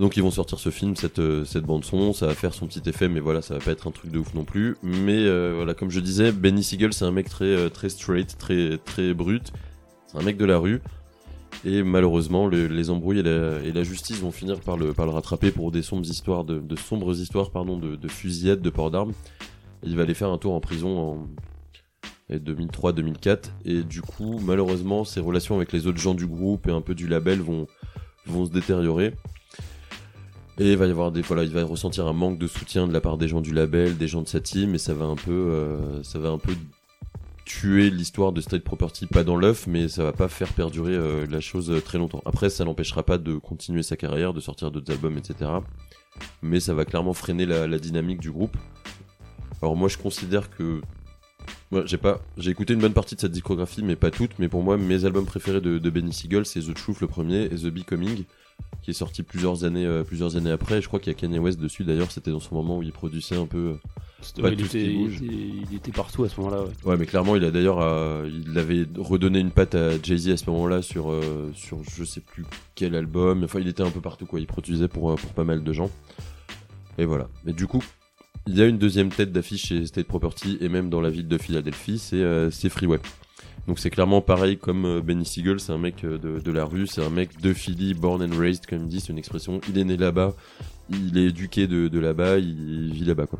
[0.00, 2.80] Donc ils vont sortir ce film, cette euh, bande son, ça va faire son petit
[2.88, 4.78] effet, mais voilà, ça va pas être un truc de ouf non plus.
[4.82, 8.38] Mais euh, voilà, comme je disais, Benny Siegel, c'est un mec très euh, très straight,
[8.38, 9.52] très brut.
[10.06, 10.80] C'est un mec de la rue.
[11.66, 15.82] Et malheureusement, le- les embrouilles et la, justice vont finir par le rattraper pour des
[15.82, 19.12] sombres histoires de, sombres histoires pardon de, de fusillades, de port d'armes.
[19.82, 21.28] Il va aller faire un tour en prison en
[22.32, 26.80] 2003-2004 et du coup malheureusement ses relations avec les autres gens du groupe et un
[26.80, 27.66] peu du label vont
[28.46, 29.12] se détériorer.
[30.60, 32.92] Et il va y avoir des voilà, il va ressentir un manque de soutien de
[32.92, 35.16] la part des gens du label, des gens de sa team, et ça va un
[35.16, 36.02] peu, euh,
[37.46, 41.26] tuer l'histoire de State Property, pas dans l'œuf, mais ça va pas faire perdurer euh,
[41.30, 42.20] la chose euh, très longtemps.
[42.26, 45.50] Après, ça n'empêchera pas de continuer sa carrière, de sortir d'autres albums, etc.
[46.42, 48.58] Mais ça va clairement freiner la, dynamique du groupe.
[49.62, 50.82] Alors moi, je considère que
[51.70, 54.38] moi, j'ai pas, j'ai écouté une bonne partie de cette discographie, mais pas toute.
[54.38, 57.44] Mais pour moi, mes albums préférés de, de Benny Siegel, c'est The Truth le premier
[57.44, 58.24] et The Becoming,
[58.82, 60.78] qui est sorti plusieurs années, euh, plusieurs années après.
[60.78, 61.84] Et je crois qu'il y a Kanye West dessus.
[61.84, 63.58] D'ailleurs, c'était dans son moment où il produisait un peu.
[64.38, 65.18] euh, Pas il, tout ce qui était, bouge.
[65.20, 66.62] il était- il était partout à ce moment-là.
[66.62, 66.70] Ouais.
[66.84, 70.28] Ouais, mais clairement, il a d'ailleurs, euh, il avait redonné une patte à Jay Z
[70.30, 72.44] à ce moment-là sur, euh, sur je sais plus
[72.74, 73.44] quel album.
[73.44, 74.40] Enfin, il était un peu partout quoi.
[74.40, 75.90] Il produisait pour, pour pas mal de gens.
[76.98, 77.28] Et voilà.
[77.44, 77.82] Mais du coup,
[78.46, 81.28] il y a une deuxième tête d'affiche chez State Property et même dans la ville
[81.28, 82.98] de Philadelphie, c'est c'est Freeway.
[83.70, 86.88] Donc c'est clairement pareil comme euh, Benny Siegel, c'est un mec euh, de, la rue,
[86.88, 89.60] c'est un mec de Philly, born and raised comme il dit, c'est une expression.
[89.68, 90.34] Il est né là-bas,
[90.88, 93.38] il est éduqué de, là-bas, il vit là-bas quoi.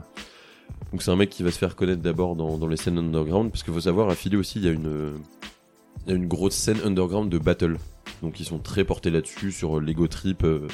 [0.92, 3.64] Donc c'est un mec qui va se faire connaître d'abord dans, les scènes underground, parce
[3.64, 7.38] qu'il faut savoir, à Philly aussi, il y a une, euh, grosse scène underground de
[7.38, 7.76] battle.
[8.22, 10.68] Donc ils sont très portés là-dessus, sur l'ego trip, euh,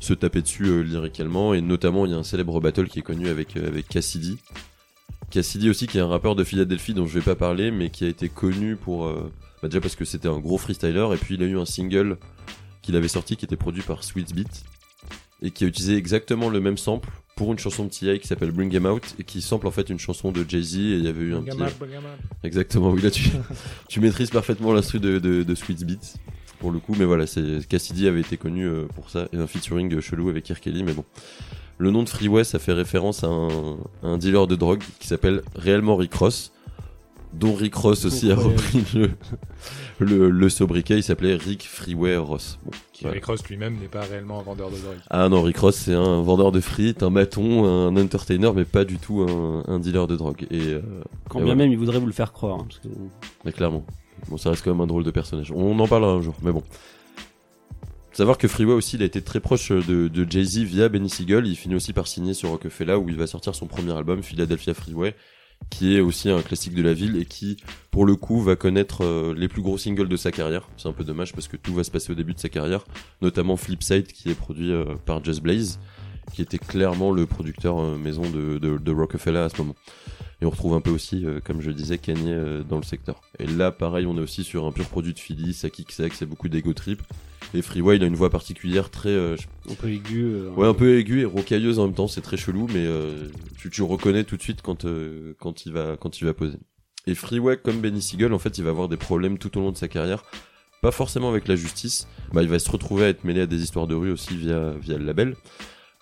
[0.00, 3.02] se taper dessus euh, lyricalement, et notamment il y a un célèbre battle qui est
[3.02, 4.36] connu euh, avec Cassidy.
[5.32, 8.04] Cassidy aussi, qui est un rappeur de Philadelphie dont je vais pas parler, mais qui
[8.04, 9.06] a été connu pour...
[9.06, 11.64] euh, bah déjà parce que c'était un gros freestyler, et puis il a eu un
[11.64, 12.18] single
[12.82, 14.64] qu'il avait sorti qui était produit par Sweet Beat,
[15.40, 18.18] et qui a utilisé exactement le même sample pour une chanson de T.I.
[18.20, 20.78] qui s'appelle Bring Em Out, et qui sample en fait une chanson de Jay-Z, et
[20.78, 21.56] il y avait eu un petit...
[22.42, 23.30] Exactement, oui, là tu,
[23.88, 26.16] tu maîtrises parfaitement l'instru de, de, de Sweet Beat,
[26.58, 29.46] pour le coup, mais voilà, c'est Cassidy avait été connu euh, pour ça, et un
[29.46, 30.52] featuring chelou avec.
[30.60, 31.04] Kelly, mais bon.
[31.82, 33.48] Le nom de Freeway, ça fait référence à un,
[34.04, 36.52] à un dealer de drogue qui s'appelle réellement Rick Ross,
[37.32, 39.10] dont Rick Ross aussi a repris le,
[39.98, 42.60] le, le sobriquet, il s'appelait Rick Freeway Ross.
[42.64, 43.14] Bon, Qui voilà.
[43.16, 44.96] Rick Ross lui-même n'est pas réellement un vendeur de drogue.
[45.10, 48.84] Ah non, Rick Ross, c'est un vendeur de frites, un maton, un entertainer, mais pas
[48.84, 50.46] du tout un, un dealer de drogue.
[50.52, 50.82] Et, euh,
[51.28, 51.64] Quand et bien voilà.
[51.64, 52.60] même il voudrait vous le faire croire.
[52.60, 52.86] hein, parce que...
[53.44, 53.84] Mais clairement.
[54.28, 55.50] Bon, ça reste quand même un drôle de personnage.
[55.50, 56.62] On en parlera un jour, mais bon.
[58.12, 61.46] Savoir que Freeway aussi, il a été très proche de, de Jay-Z via Benny Siegel.
[61.46, 64.74] Il finit aussi par signer sur Rockefeller où il va sortir son premier album, Philadelphia
[64.74, 65.14] Freeway,
[65.70, 67.56] qui est aussi un classique de la ville et qui,
[67.90, 70.68] pour le coup, va connaître euh, les plus gros singles de sa carrière.
[70.76, 72.84] C'est un peu dommage parce que tout va se passer au début de sa carrière,
[73.22, 75.80] notamment Flipside qui est produit euh, par Just Blaze,
[76.32, 79.74] qui était clairement le producteur euh, maison de, de, de Rockefeller à ce moment.
[80.40, 83.20] Et on retrouve un peu aussi, euh, comme je disais, Kanye euh, dans le secteur.
[83.38, 86.04] Et là, pareil, on est aussi sur un pur produit de Philly, ça kick ça,
[86.12, 87.02] c'est beaucoup d'ego trip.
[87.54, 89.36] Et Freeway, il a une voix particulière très, euh,
[89.70, 90.22] Un peu aigu.
[90.24, 92.08] euh, ouais, un peu aiguë et rocailleuse en même temps.
[92.08, 95.72] C'est très chelou, mais euh, tu, tu reconnais tout de suite quand euh, quand il
[95.72, 96.56] va quand il va poser.
[97.06, 99.70] Et Freeway, comme Benny Siegel, en fait, il va avoir des problèmes tout au long
[99.72, 100.24] de sa carrière.
[100.80, 102.08] Pas forcément avec la justice.
[102.32, 104.72] Bah, il va se retrouver à être mêlé à des histoires de rue aussi via
[104.80, 105.36] via le label.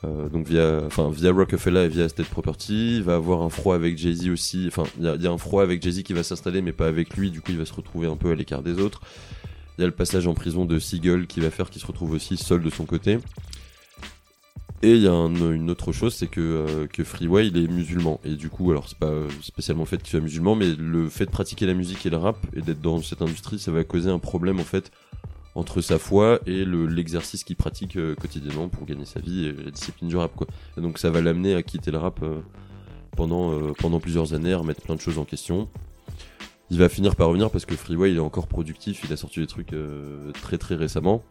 [0.05, 3.75] Euh, donc via, enfin via Rockefeller et via State Property, il va avoir un froid
[3.75, 4.65] avec Jay Z aussi.
[4.67, 7.17] Enfin, il y a, un froid avec Jay Z qui va s'installer, mais pas avec
[7.17, 7.31] lui.
[7.31, 9.03] Du coup, il va se retrouver un peu à l'écart des autres.
[9.77, 12.13] Il y a le passage en prison de Siegel qui va faire qu'il se retrouve
[12.13, 13.19] aussi seul de son côté.
[14.83, 17.69] Et il y a un- une autre chose, c'est que, euh, que Freeway il est
[17.69, 18.19] musulman.
[18.25, 21.27] Et du coup, alors c'est pas spécialement le fait qu'il soit musulman, mais le fait
[21.27, 24.09] de pratiquer la musique et le rap et d'être dans cette industrie, ça va causer
[24.09, 24.91] un problème en fait
[25.55, 29.53] entre sa foi et le- l'exercice qu'il pratique euh, quotidiennement pour gagner sa vie et
[29.53, 30.47] la discipline du rap quoi.
[30.79, 32.41] Et donc ça va l'amener à quitter le rap euh,
[33.17, 35.69] pendant euh, pendant plusieurs années, à remettre plein de choses en question.
[36.71, 39.41] Il va finir par revenir parce que Freeway il est encore productif, il a sorti
[39.41, 41.23] des trucs euh, très très récemment.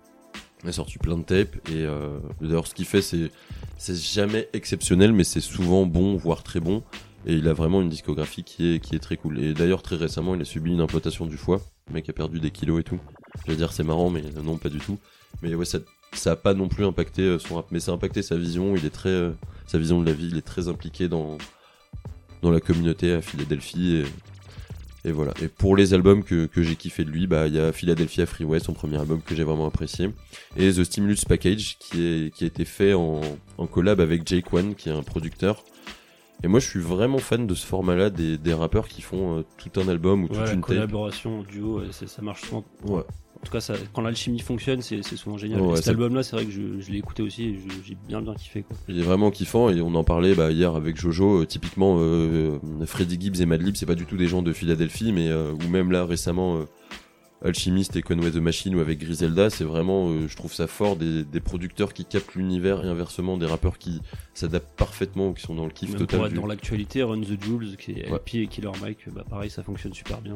[0.63, 3.31] Il a sorti plein de tapes et euh, d'ailleurs ce qu'il fait c'est
[3.77, 6.83] c'est jamais exceptionnel mais c'est souvent bon voire très bon
[7.25, 9.95] et il a vraiment une discographie qui est qui est très cool et d'ailleurs très
[9.95, 12.83] récemment il a subi une implantation du foie le mec a perdu des kilos et
[12.83, 12.99] tout
[13.45, 14.97] je vais dire c'est marrant mais non pas du tout
[15.41, 15.79] mais ouais ça
[16.13, 18.75] ça a pas non plus impacté euh, son rap mais ça a impacté sa vision
[18.75, 19.31] il est très euh,
[19.67, 21.37] sa vision de la vie il est très impliqué dans
[22.41, 24.05] dans la communauté à Philadelphie et,
[25.09, 25.33] et voilà.
[25.41, 28.25] Et pour les albums que, que j'ai kiffé de lui, bah il y a Philadelphia
[28.25, 30.09] Freeway, son premier album que j'ai vraiment apprécié,
[30.57, 33.21] et The Stimulus Package qui est qui a été fait en,
[33.57, 35.63] en collab avec Jake One, qui est un producteur.
[36.43, 39.41] Et moi je suis vraiment fan de ce format-là des, des rappeurs qui font euh,
[39.57, 40.61] tout un album ou Ouais, toute une tape.
[40.61, 42.63] collaboration, duo, c'est- ça marche souvent.
[42.85, 43.01] Ouais.
[43.41, 45.61] En tout cas, ça, quand l'alchimie fonctionne, c'est souvent génial.
[45.61, 48.21] Ouais, Et cet album-là, c'est vrai que je, je l'ai écouté aussi et j'ai bien
[48.21, 48.63] bien kiffé.
[48.63, 48.75] Quoi.
[48.89, 51.43] Il est vraiment kiffant et on en parlait bah, hier avec Jojo.
[51.43, 55.13] euh, typiquement, euh, Freddie Gibbs et Madlib, c'est pas du tout des gens de Philadelphie,
[55.13, 56.65] mais euh, ou même là récemment,
[57.43, 60.95] Alchemist et Conway the Machine ou avec Griselda, c'est vraiment, euh, je trouve ça fort,
[60.97, 64.01] des, des producteurs qui captent l'univers et inversement des rappeurs qui
[64.33, 66.17] s'adaptent parfaitement ou qui sont dans le kiff Même total.
[66.19, 68.19] pour être du- dans l'actualité, Run the Jewels, qui est Ouais.
[68.33, 70.35] Et Killer Mike, bah pareil, ça fonctionne super bien.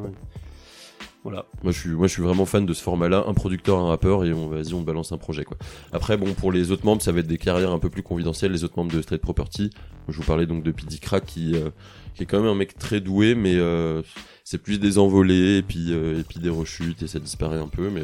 [1.24, 1.46] Voilà.
[1.64, 4.26] Moi je suis, moi je suis vraiment fan de ce format-là, un producteur, un rappeur
[4.26, 5.56] et on vas-y on balance un projet quoi.
[5.94, 8.52] Après bon pour les autres membres ça va être des carrières un peu plus confidentielles,
[8.52, 9.70] les autres membres de Street Property.
[10.10, 10.98] Je vous parlais donc de P.D.
[10.98, 11.70] Crack qui, euh,
[12.14, 14.02] qui est quand même un mec très doué mais euh,
[14.44, 17.68] c'est plus des envolées et puis euh, et puis des rechutes et ça disparaît un
[17.68, 18.02] peu mais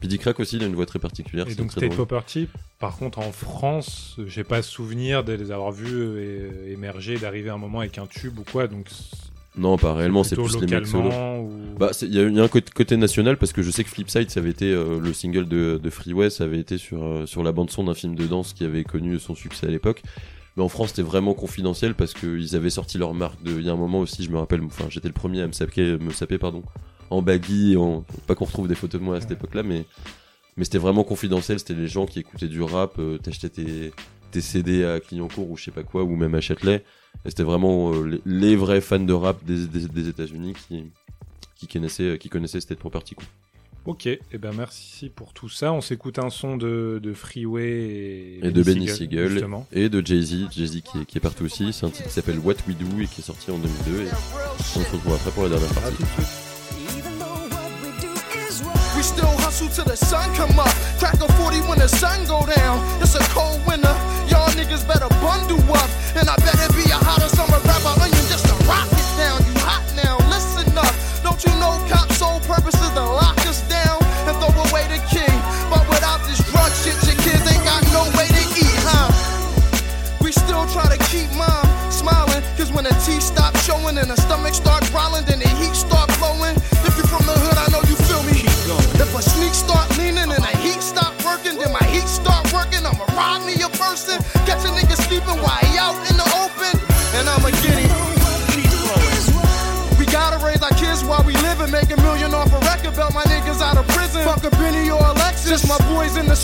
[0.00, 0.16] P.D.
[0.18, 1.46] Crack aussi il a une voix très particulière.
[1.48, 1.92] Et donc State.
[1.94, 2.48] Property,
[2.78, 7.54] par contre en France, j'ai pas souvenir de les avoir vus euh, émerger, d'arriver à
[7.54, 8.86] un moment avec un tube ou quoi, donc
[9.58, 11.10] Non pas réellement c'est plus les mecs solo.
[11.10, 11.50] ou...
[11.78, 13.84] Bah, il y, a- il y a un côté, côté national parce que je sais
[13.84, 17.02] que Flipside, ça avait été euh, le single de, de Freeway, ça avait été sur
[17.04, 19.70] euh, sur la bande son d'un film de danse qui avait connu son succès à
[19.70, 20.02] l'époque.
[20.56, 23.42] Mais en France, c'était vraiment confidentiel parce qu'ils avaient sorti leur marque.
[23.42, 25.46] De, il y a un moment aussi, je me rappelle, enfin, j'étais le premier à
[25.46, 26.62] me saper, me saper pardon,
[27.10, 29.84] en baggy, en, pas qu'on retrouve des photos de moi à cette époque-là, mais
[30.56, 31.58] mais c'était vraiment confidentiel.
[31.58, 33.92] C'était les gens qui écoutaient du rap, euh, t'achetais tes
[34.30, 36.84] tes CD à Clignancourt ou je sais pas quoi, ou même à Châtelet.
[37.24, 40.84] Et c'était vraiment euh, les, les vrais fans de rap des, des, des États-Unis qui
[41.56, 43.24] qui connaissaient qui connaissaient State Property quoi.
[43.86, 45.72] Ok, et ben merci pour tout ça.
[45.72, 47.62] On s'écoute un son de, de Freeway
[48.42, 49.66] et, et de Benny Siegel justement.
[49.72, 51.72] et de Jay-Z, Jay-Z qui, est- qui est partout aussi.
[51.72, 54.08] C'est un titre qui s'appelle What We Do et qui est sorti en 2002 et
[54.58, 55.96] on se retrouve après pour la dernière partie.
[55.96, 56.28] tout de suite.
[58.96, 60.68] We still hustle till the sun come up.
[60.98, 62.78] Crack a 40 when the sun go down.
[63.00, 63.96] It's a cold winter.
[64.28, 65.88] Y'all niggas better bundle up.
[66.20, 69.40] And I better be a hotter summer rapper onion just to rock it down.
[69.48, 70.92] You hot now, listen up.
[71.24, 73.00] Don't you know cops' sole purpose is to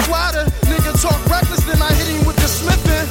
[0.07, 0.47] squatter.
[0.71, 3.07] Nigga talk reckless, then I hit him with the smithing.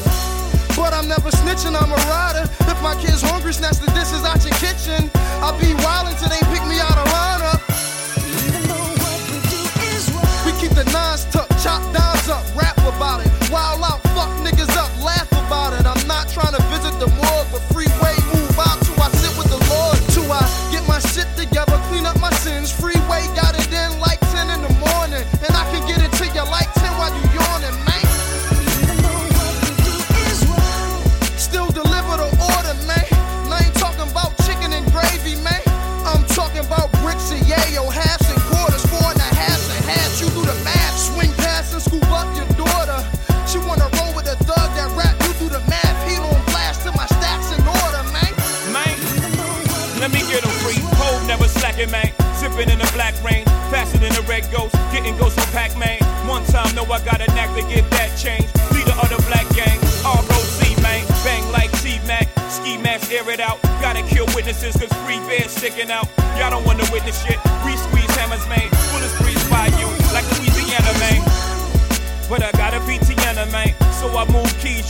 [0.80, 2.48] But I'm never snitching, I'm a rider.
[2.72, 5.12] If my kid's hungry, snatch the dishes out your kitchen.
[5.43, 6.45] I'll be wild until they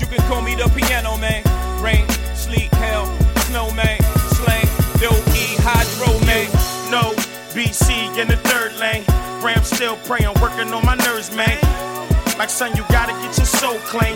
[0.02, 1.44] you can call me the piano, man.
[1.82, 3.06] Rain, sleet, hell,
[3.48, 4.02] snowman.
[4.36, 4.68] Slang,
[5.00, 6.50] dope, E, hydro, man.
[6.92, 7.14] No,
[7.56, 9.06] BC in the third lane.
[9.42, 11.60] Ram still praying, working on my nerves, man.
[12.38, 14.16] Like, son, you gotta get your soul clean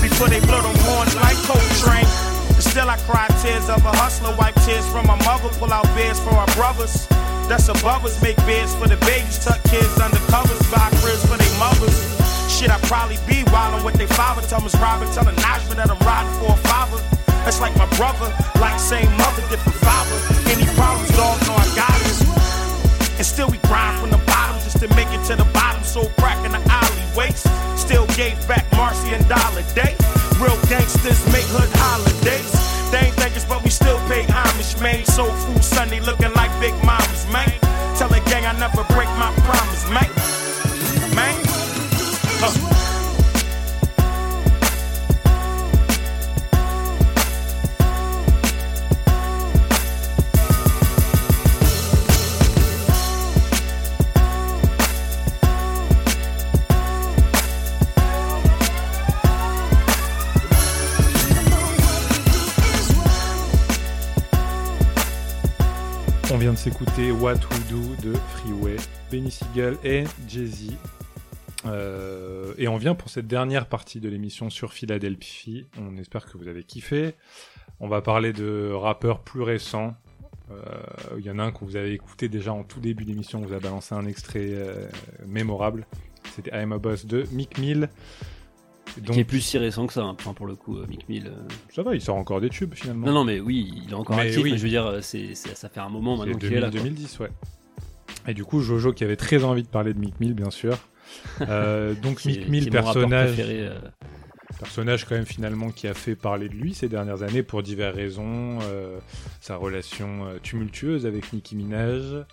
[0.00, 2.06] before they blow them horns like Coltrane.
[2.60, 6.20] Still, I cry tears of a hustler, wipe tears from my mother, pull out beers
[6.20, 7.06] for our brothers.
[7.48, 11.36] That's above us, make beds for the babies, tuck kids under covers, buy cribs for
[11.36, 12.25] their mothers.
[12.56, 14.40] Shit, I probably be wildin' with they father.
[14.48, 16.96] Thomas Robin telling Najma that I'm riding for a father.
[17.44, 20.16] That's like my brother, like same mother, different father.
[20.48, 22.16] Any problems, dog, know I got it.
[23.20, 25.84] And still we grind from the bottom just to make it to the bottom.
[25.84, 27.44] So crack in the alleyways.
[27.76, 29.92] Still gave back Marcy and Dollar Day.
[30.40, 32.56] Real gangsters make hood holidays.
[32.88, 35.04] They ain't think it's but we still pay homage, man.
[35.04, 37.52] Soul food Sunday looking like big mamas, man.
[38.00, 39.84] Tell the gang I never break my promise.
[39.92, 40.35] Man.
[66.56, 68.76] De s'écouter What We Do de Freeway
[69.10, 70.72] Benny Siegel et Jay-Z.
[71.66, 75.66] Euh, et on vient pour cette dernière partie de l'émission sur Philadelphie.
[75.78, 77.14] On espère que vous avez kiffé.
[77.78, 79.94] On va parler de rappeurs plus récents.
[80.50, 80.62] Euh,
[81.18, 83.40] Il y en a un que vous avez écouté déjà en tout début d'émission.
[83.40, 84.88] On vous a balancé un extrait euh,
[85.26, 85.86] mémorable.
[86.34, 87.90] C'était I'm a Boss de Mick Mill.
[89.02, 90.14] Donc, Qui est plus si récent que ça, hein.
[90.14, 91.26] pour le coup, euh, Mick Mill.
[91.26, 91.48] euh.
[91.74, 93.06] Ça va, il sort encore des tubes finalement.
[93.06, 94.52] Non, non, mais oui, il est encore Mais actif, oui.
[94.52, 96.70] mais je veux dire, euh, c'est, ça fait un moment maintenant qu'il est là.
[96.70, 96.80] quoi.
[96.80, 97.30] 2010, ouais.
[98.28, 100.78] Et du coup, Jojo qui avait très envie de parler de Mick Mill, bien sûr.
[101.42, 103.78] Euh, donc Mick Mill, personnage, préféré, euh.
[104.58, 107.94] personnage quand même finalement qui a fait parler de lui ces dernières années pour diverses
[107.94, 108.58] raisons.
[108.62, 108.98] Euh,
[109.40, 112.24] sa relation tumultueuse avec Nicki Minaj,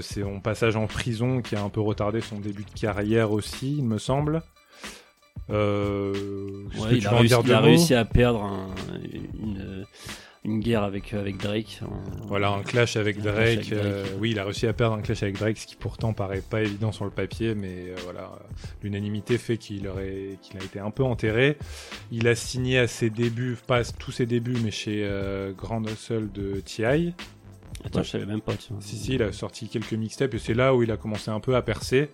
[0.00, 3.76] c'est son passage en prison qui a un peu retardé son début de carrière aussi,
[3.76, 4.42] il me semble.
[5.50, 6.12] Euh,
[6.78, 8.68] Ouais, il a, réussi, il a à perdre un-
[9.42, 9.84] une,
[10.44, 11.80] une guerre avec, avec Drake.
[12.26, 13.46] Voilà, un clash avec Un clash Drake.
[13.48, 13.82] avec Drake.
[13.84, 16.42] euh, oui, il a réussi à perdre un clash avec Drake, ce qui pourtant paraît
[16.42, 19.90] pas évident sur le papier, mais euh, voilà, euh, l'unanimité fait qu'il
[20.42, 21.56] qu'il a été un peu enterré.
[22.12, 26.30] Il a signé à ses débuts, pas tous ses débuts, mais chez euh, Grand Hustle
[26.32, 27.14] de T.I.
[27.84, 28.54] Attends, je savais même pas.
[28.54, 28.82] Tu vois.
[28.82, 31.40] Si, si, il a sorti quelques mixtapes et c'est là où il a commencé un
[31.40, 32.10] peu à percer.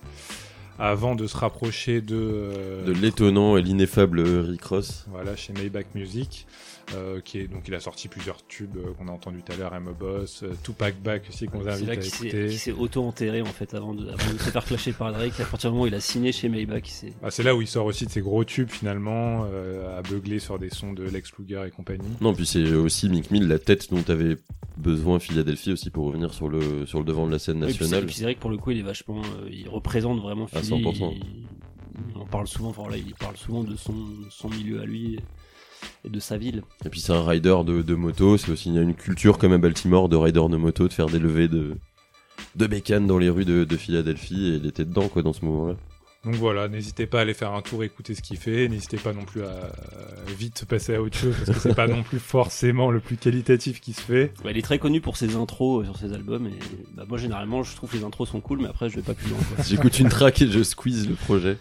[0.79, 5.05] Avant de se rapprocher de, euh, De l'étonnant et l'ineffable Rick Ross.
[5.09, 6.47] voilà, chez Maybach Music,
[6.95, 9.57] euh, qui est donc il a sorti plusieurs tubes euh, qu'on a entendu tout à
[9.57, 12.47] l'heure, a Boss, euh, Tupac Back aussi qu'on C'est invite là à qu'il s'est, écouter.
[12.49, 15.39] qu'il s'est auto-enterré en fait avant de, avant de se faire clasher par Drake.
[15.41, 16.83] À partir du moment où il a signé chez Maybach,
[17.23, 20.39] Ah, c'est là où il sort aussi de ses gros tubes finalement, euh, à beugler
[20.39, 22.09] sur des sons de Lex Luger et compagnie.
[22.21, 24.37] Non, puis c'est aussi Mick Mill, la tête dont avait
[24.77, 28.07] besoin Philadelphie aussi pour revenir sur le, sur le devant de la scène Oui, nationale.
[28.07, 30.61] puis c'est vrai que pour le coup, il est vachement, euh, il représente vraiment À
[30.63, 30.83] Philly.
[30.83, 31.13] 100%.
[31.15, 31.23] Il,
[32.15, 32.71] il en parle souvent.
[32.71, 33.95] Enfin, voilà, il parle souvent de son,
[34.31, 35.21] son milieu à lui et
[36.05, 36.63] de sa ville.
[36.85, 39.39] Et puis c'est un rider de, de moto, c'est aussi il y a une culture
[39.39, 41.77] comme à Baltimore de rider de moto, de faire des levées de,
[42.57, 45.45] de bécanes dans les rues de, de Philadelphie et il était dedans quoi dans ce
[45.45, 45.77] moment-là.
[46.25, 48.67] Donc voilà, n'hésitez pas à aller faire un tour, écouter ce qu'il fait.
[48.69, 49.71] N'hésitez pas non plus à
[50.39, 53.81] vite passer à autre chose parce que c'est pas non plus forcément le plus qualitatif
[53.81, 54.33] qui se fait.
[54.43, 56.47] Ouais, il est très connu pour ses intros euh, sur ses albums.
[56.47, 56.59] Et
[56.95, 59.13] bah, moi, généralement, je trouve que les intros sont cool, mais après, je vais pas
[59.13, 59.39] plus loin.
[59.67, 61.59] J'écoute une track et je squeeze le projet.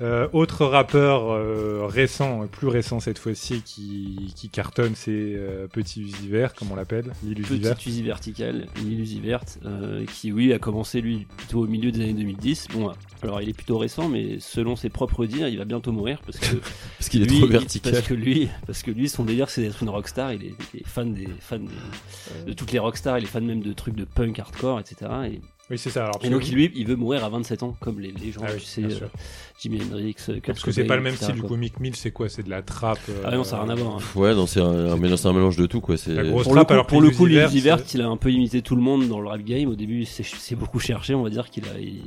[0.00, 6.00] Euh, autre rappeur euh, récent, plus récent cette fois-ci, qui, qui cartonne, c'est euh, Petit
[6.02, 7.74] Usiver, comme on l'appelle, Lil Uzi Vert.
[7.74, 11.92] Petite Uzi verticale, Lil Uzi verte, euh, qui oui a commencé lui plutôt au milieu
[11.92, 12.68] des années 2010.
[12.74, 12.90] Bon,
[13.22, 16.38] alors il est plutôt récent, mais selon ses propres dires, il va bientôt mourir parce
[16.38, 16.56] que
[16.98, 17.92] Parce qu'il est lui, trop il- vertical.
[17.92, 20.32] Parce que lui, parce que lui, son délire, c'est d'être une rockstar.
[20.32, 23.18] Il est, il est fan des, fan des- de toutes les rockstars.
[23.18, 25.10] Il est fan même de trucs de punk, hardcore, etc.
[25.32, 25.40] Et,
[25.70, 26.04] Oui, c'est ça.
[26.04, 28.50] Alors, et donc lui, il veut mourir à 27 ans, comme les, les gens, Ah
[28.52, 29.06] oui, tu sais, euh.
[29.58, 31.94] Jimi Hendrix, euh, Kurt Parce que c'est pas le même style, du coup, Mick Mill,
[31.94, 32.28] c'est quoi?
[32.28, 32.98] C'est de la trappe.
[33.24, 33.96] Ah non, ça n'a rien à voir.
[33.96, 34.18] hein.
[34.18, 35.96] Ouais, non, c'est un, un mélange, c'est un mélange de tout quoi.
[35.96, 37.46] C'est La grosse Pour le coup, alors pour le coup, Lil
[37.94, 39.68] il a un peu imité tout le monde dans le rap game.
[39.68, 42.02] Au début, c'est c'est beaucoup cherché, on va dire qu'il a il-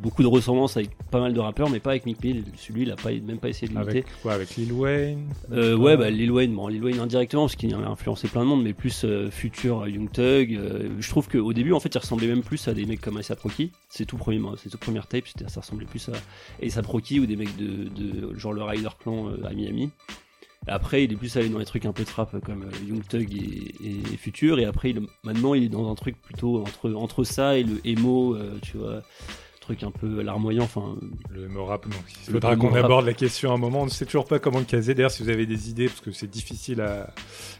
[0.00, 2.44] beaucoup de ressemblances avec pas mal de rappeurs, mais pas avec Mick Mill.
[2.56, 3.90] Celui, il a pas, même pas essayé de l'imiter.
[3.98, 4.32] Avec quoi?
[4.34, 5.26] Avec Lil Wayne?
[5.52, 8.46] Euh, ouais, bah Lil Wayne, bon, Lil Wayne indirectement parce qu'il a influencé plein de
[8.46, 10.54] monde, mais plus euh, futur euh, Young Thug.
[10.54, 13.40] euh, je trouve qu'au début, en fait, il ressemblait même plus à des comme A$AP
[13.40, 13.72] Rocky.
[13.88, 16.12] C'est tout premier, c'est tout première tape, ça ressemblait plus à
[16.62, 19.90] A$AP Rocky ou des mecs de, de genre le Rider Clan euh, à Miami.
[20.68, 23.02] Après, il est plus allé dans les trucs un peu trap euh, comme euh, Young
[23.06, 26.92] Thug et, et Future, et après, il, maintenant, il est dans un truc plutôt entre
[26.92, 29.02] entre ça et le emo, tu vois,
[29.62, 30.64] truc un peu larmoyant.
[30.64, 30.96] Enfin,
[31.30, 31.94] Le emo rap, donc
[32.26, 33.80] il faudra qu'on aborde la question à un moment.
[33.82, 34.94] On ne sait toujours pas comment le caser.
[34.94, 37.14] D'ailleurs, si vous avez des idées, parce que c'est difficile à,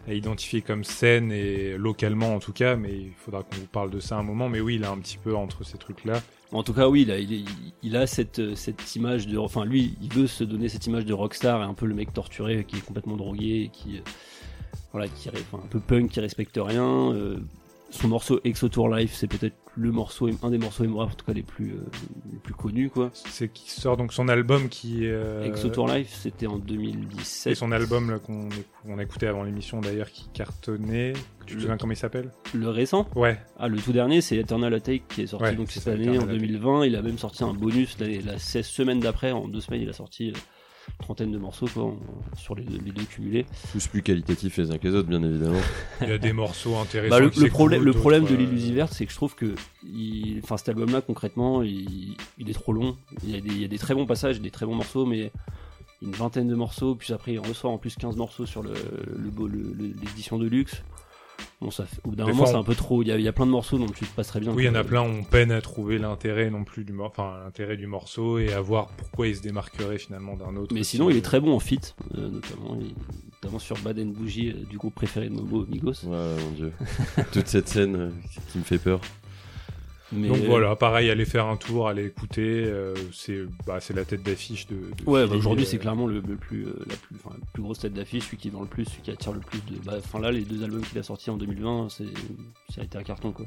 [0.09, 3.91] à identifier comme scène et localement en tout cas, mais il faudra qu'on vous parle
[3.91, 4.49] de ça à un moment.
[4.51, 6.21] Mais oui, il a un petit peu entre ces trucs-là.
[6.51, 7.47] En tout cas, oui, il a, il,
[7.83, 9.39] il a cette, euh, cette image de.
[9.39, 12.13] Enfin, lui, il veut se donner cette image de rockstar et un peu le mec
[12.13, 13.97] torturé qui est complètement drogué et qui.
[13.97, 14.01] euh,
[14.93, 17.13] Voilà, qui, enfin, un peu punk, qui respecte rien.
[17.15, 17.39] euh,
[17.93, 21.33] son morceau Exo Tour Life, c'est peut-être le morceau, un des morceaux en tout cas
[21.33, 21.87] les plus, euh,
[22.31, 23.11] les plus connus, quoi.
[23.15, 25.07] C'est qui sort donc son album qui.
[25.07, 27.55] Euh, Exo Tour Life, c'était en Et 2017.
[27.55, 31.13] son album qu'on a écouté avant l'émission d'ailleurs qui cartonnait.
[31.47, 32.31] Tu te souviens comment il s'appelle?
[32.55, 33.09] Le récent?
[33.17, 33.39] Ouais.
[33.59, 36.13] Ah, le tout dernier, c'est Eternal Attack qui est sorti Ouais, donc cette année, en
[36.15, 36.41] Eternal Attack.
[36.41, 36.87] 2020.
[36.87, 39.33] Il a même sorti un bonus l'année- la 16 semaines d'après.
[39.33, 40.33] En deux semaines, il a sorti euh,
[40.99, 41.95] trentaine de morceaux quoi,
[42.37, 43.47] sur les, les deux cumulés.
[43.73, 45.61] tous plus qualitatifs les uns que les autres, bien évidemment.
[46.03, 47.17] Il y a des morceaux intéressants.
[47.17, 49.55] Bah, le, problème, s'écoutent, le problème de l'île euh, verte, c'est que je trouve que
[49.85, 52.97] il, cet album-là, concrètement, il, il est trop long.
[53.25, 55.07] Il y, a des, il y a des très bons passages, des très bons morceaux,
[55.07, 55.33] mais
[56.03, 58.73] une vingtaine de morceaux, puis après il ressort en plus 15 morceaux sur le,
[59.17, 60.83] le, beau- le- le- l'édition de luxe.
[61.63, 63.03] Bon, ça fait, au bout d'un moment, c'est un peu trop.
[63.03, 64.53] Il y a, il y a plein de morceaux dont tu te passerais bien.
[64.53, 67.07] Oui, il y en a plein, on peine à trouver l'intérêt non plus du, mor-
[67.11, 70.75] enfin, l'intérêt du morceau et à voir pourquoi il se démarquerait finalement d'un autre.
[70.75, 72.95] Mais sinon, il est très bon en feat, euh, notamment, il-
[73.43, 76.05] notamment sur Bad and Bougie, euh, du groupe préféré de Momo, Migos.
[76.05, 76.73] Ouais, mon dieu.
[77.33, 78.11] Toute cette scène euh,
[78.51, 79.01] qui me fait peur.
[80.13, 82.65] Mais Donc voilà, pareil, allez faire un tour, allez écouter.
[82.67, 84.77] euh, c'est bah, c'est la tête d'affiche de.
[84.77, 87.47] de Ouais, bah aujourd'hui euh, c'est clairement le, le plus, euh, la plus, enfin, la
[87.53, 89.79] plus grosse tête d'affiche, celui qui vend le plus, celui qui attire le plus de.
[89.85, 92.05] Bah, enfin là, les deux albums qu'il a sortis en 2020, c'est,
[92.75, 93.47] ça a été un carton quoi.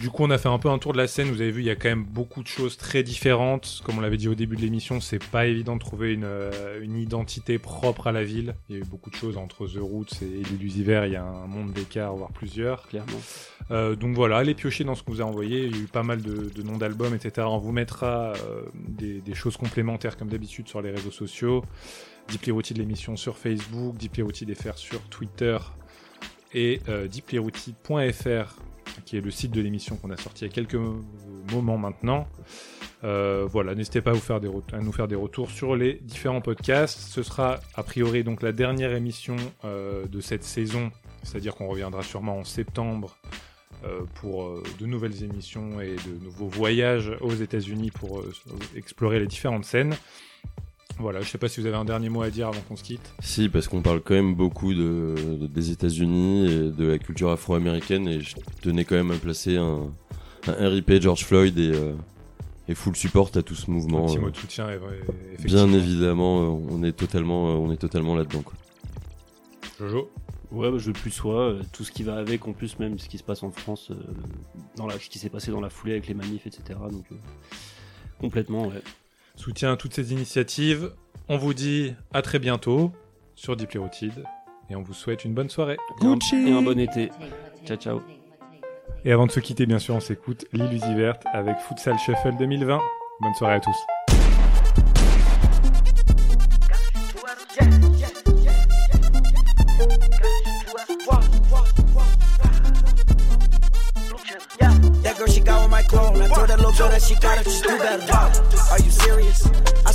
[0.00, 1.28] Du coup, on a fait un peu un tour de la scène.
[1.28, 3.80] Vous avez vu, il y a quand même beaucoup de choses très différentes.
[3.84, 6.80] Comme on l'avait dit au début de l'émission, c'est pas évident de trouver une, euh,
[6.82, 8.54] une identité propre à la ville.
[8.68, 11.04] Il y a eu beaucoup de choses entre The Roots et l'Illusiver.
[11.06, 12.86] Il y a un monde d'écart, voire plusieurs.
[12.88, 13.20] Clairement.
[13.70, 15.64] Euh, donc voilà, allez piocher dans ce qu'on vous a envoyé.
[15.64, 17.46] Il y a eu pas mal de, de noms d'albums, etc.
[17.50, 21.64] On vous mettra euh, des, des choses complémentaires comme d'habitude sur les réseaux sociaux.
[22.28, 25.58] Deeply Rooted l'émission sur Facebook, Deeply Rooted FR sur Twitter
[26.54, 28.56] et euh, deeplyrouted.fr
[29.04, 31.02] qui est le site de l'émission qu'on a sorti il y a quelques mo-
[31.52, 32.26] moments maintenant.
[33.04, 36.98] Euh, voilà, n'hésitez pas à, nous faire des retours sur les différents podcasts.
[36.98, 40.90] Ce sera a priori donc la dernière émission euh, de cette saison,
[41.22, 43.16] c'est-à-dire qu'on reviendra sûrement en septembre
[43.84, 48.24] euh, pour de nouvelles émissions et de nouveaux voyages aux États-Unis pour
[48.74, 49.94] explorer les différentes scènes.
[50.98, 52.82] Voilà, je sais pas si vous avez un dernier mot à dire avant qu'on se
[52.82, 53.12] quitte.
[53.20, 57.30] Si, parce qu'on parle quand même beaucoup de, de- des États-Unis et de la culture
[57.30, 59.92] afro-américaine, et je tenais quand même à placer un,
[60.48, 61.92] un RIP George Floyd et, euh,
[62.68, 64.04] et full support à tout ce mouvement.
[64.04, 64.20] Un petit euh.
[64.22, 64.76] mot de soutien, et-
[65.38, 68.42] et- Bien évidemment, euh, on est totalement, euh, on est totalement là-dedans.
[69.78, 70.10] Jojo?
[70.52, 72.98] Ouais, bah, je veux plus soi, euh, tout ce qui va avec, en plus même
[72.98, 73.96] ce qui se passe en France, euh,
[74.76, 76.78] dans la, ce qui s'est passé dans la foulée avec les manifs, etc.
[76.90, 77.16] Donc euh,
[78.18, 78.82] complètement, ouais.
[79.36, 80.92] Soutien à toutes ces initiatives.
[81.28, 82.92] On vous dit à très bientôt
[83.34, 84.24] sur Deeply Rooted
[84.70, 85.76] et on vous souhaite une bonne soirée.
[86.02, 87.10] Et un, et un bon été.
[87.64, 88.02] Ciao, ciao.
[89.04, 92.80] Et avant de se quitter, bien sûr, on s'écoute l'Illusiverte avec Futsal Shuffle 2020.
[93.20, 93.76] Bonne soirée à tous.
[106.86, 108.12] That that she got it, just do better.
[108.70, 109.44] Are you serious?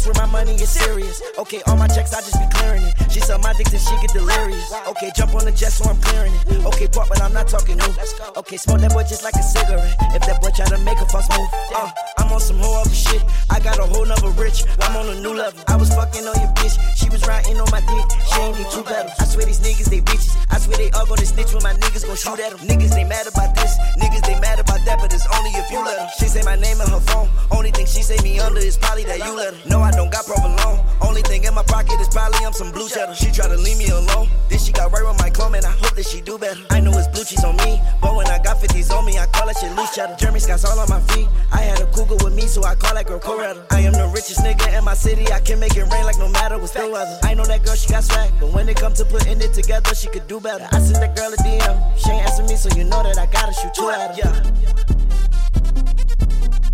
[0.02, 1.22] Swear my money is serious.
[1.38, 2.96] Okay, all my checks, I just be clearing it.
[3.12, 4.74] She suck my dick till she get delirious.
[4.88, 6.66] Okay, jump on the jet so I'm clearing it.
[6.74, 7.94] Okay, pop, but I'm not talking new.
[8.36, 9.94] Okay, smoke that boy just like a cigarette.
[10.18, 11.46] If that boy try to make a fuss move,
[11.78, 13.22] uh, I'm on some whole other shit.
[13.52, 14.66] I got a whole nother rich.
[14.82, 15.62] I'm on a new level.
[15.68, 16.82] I was fucking on your bitch.
[16.98, 18.08] She was riding on my dick.
[18.26, 19.14] She ain't need two pedals.
[19.20, 20.34] I swear these niggas, they bitches.
[20.50, 22.66] I swear they all gonna snitch when my niggas gon' shoot at them.
[22.66, 23.78] Niggas, they mad about this.
[24.02, 26.10] Niggas, they mad about that, but it's only if you let them.
[26.18, 27.30] She say my name in her phone.
[27.52, 29.70] Only thing she say me under is probably that you let her.
[29.70, 30.80] No, I don't got provolone.
[31.02, 33.16] Only thing in my pocket is probably I'm some blue cheddar.
[33.16, 34.30] She try to leave me alone.
[34.50, 36.62] Then she got right with my clone, and I hope that she do better.
[36.70, 39.26] I know it's blue cheese on me, but when I got 50s on me, I
[39.28, 40.16] call that shit loose cheddar.
[40.18, 41.28] Jeremy Scott's all on my feet.
[41.52, 43.66] I had a cougar with me, so I call that girl Coretta.
[43.72, 45.32] I am the richest nigga in my city.
[45.32, 47.18] I can make it rain like no matter what's the weather.
[47.24, 49.96] I know that girl, she got swag, but when it come to putting it together,
[49.96, 50.68] she could do better.
[50.72, 51.98] I sent that girl a DM.
[51.98, 54.18] She ain't answer me, so you know that I gotta shoot two at her.
[54.18, 54.52] Yeah.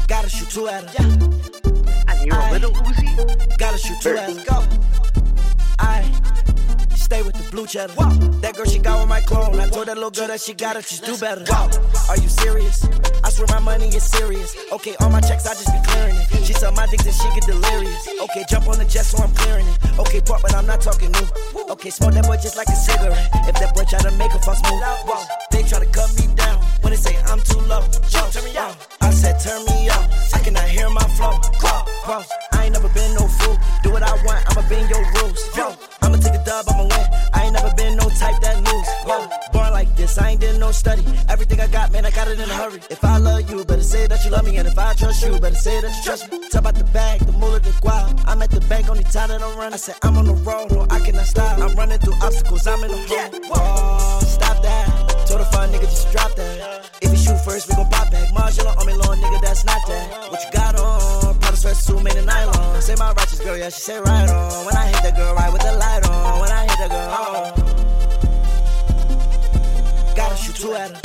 [0.08, 1.04] Gotta shoot two at her.
[1.04, 1.37] And
[2.28, 3.58] you're a little Uzi?
[3.58, 4.44] Gotta shoot two her.
[4.44, 4.60] Go.
[5.80, 6.04] I
[6.96, 7.94] stay with the blue cheddar.
[8.42, 9.60] That girl, she got with my clone.
[9.60, 11.46] I told that little girl that she gotta just do better.
[12.10, 12.86] Are you serious?
[13.24, 14.56] I swear my money is serious.
[14.72, 16.46] Okay, all my checks, I just be clearing it.
[16.46, 18.08] She suck my dicks and she get delirious.
[18.24, 20.00] Okay, jump on the jet so I'm clearing it.
[20.00, 21.28] Okay, pop, but I'm not talking new.
[21.72, 23.30] Okay, smoke that boy just like a cigarette.
[23.48, 24.84] If that boy try to make a fuss move,
[25.52, 26.60] they try to cut me down.
[26.82, 28.76] When they say I'm too low, whoa, turn me out.
[29.18, 30.06] I said turn me up.
[30.36, 31.34] I cannot hear my flow.
[32.06, 32.22] Whoa,
[32.54, 33.58] I ain't never been no fool.
[33.82, 35.42] Do what I want, I'ma bend your rules.
[35.58, 37.06] Whoa, I'ma take a dub, I'ma win.
[37.34, 38.90] I ain't never been no type that lose.
[39.10, 41.04] Whoa, born like this, I ain't did no study.
[41.30, 42.80] Everything I got, man, I got it in a hurry.
[42.92, 44.56] If I love you, better say that you love me.
[44.58, 46.48] And if I trust you, better say that you trust me.
[46.50, 48.24] Talk about the bag, the moolah, the guap.
[48.28, 49.74] I'm at the bank, only time that I'm running.
[49.74, 51.58] I said I'm on the road, no, I cannot stop.
[51.58, 53.42] I'm running through obstacles, I'm in the hole.
[53.50, 55.07] Whoa, oh, stop that.
[55.28, 56.90] Told a fine nigga just drop that.
[57.02, 58.34] If you shoot first, we gon' pop back.
[58.34, 60.32] Marginal on me, long nigga, that's not that.
[60.32, 61.38] What you got on?
[61.40, 62.82] Prada sweatsuit made of nylon.
[62.82, 64.66] Say my righteous girl, yeah, she say right on.
[64.66, 66.40] When I hit the girl, right with the light on.
[66.40, 67.54] When I hit the girl, oh.
[70.16, 71.02] Gotta shoot two at her.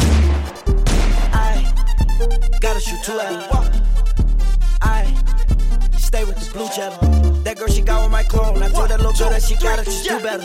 [1.35, 1.73] I
[2.61, 3.83] gotta shoot two at her.
[4.83, 5.05] I
[6.13, 7.01] stay with the blue cheddar.
[7.43, 8.63] That girl, she got with my clone.
[8.63, 10.45] I told that little girl that she gotta just do better.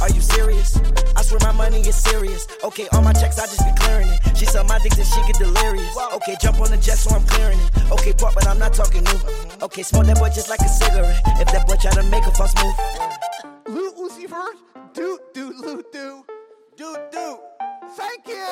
[0.00, 0.78] Are you serious?
[1.16, 2.46] I swear my money is serious.
[2.62, 4.20] Okay, all my checks, I just be clearing it.
[4.38, 5.96] She suck my dick and she get delirious.
[6.16, 7.70] Okay, jump on the jet so I'm clearing it.
[7.90, 9.18] Okay, pop, but I'm not talking new.
[9.62, 11.20] Okay, smoke that boy just like a cigarette.
[11.42, 12.76] If that boy try to make a fuss move.
[13.74, 14.56] Lil Uzi Vert,
[14.94, 16.24] do do do do
[16.76, 17.38] do do.
[17.98, 18.50] Thank you.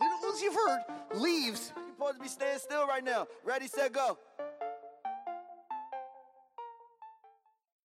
[0.00, 0.80] Lil Uzi Vert
[1.22, 1.72] leaves.
[1.76, 3.26] You're supposed to be staying still right now.
[3.44, 4.18] Ready, set, go.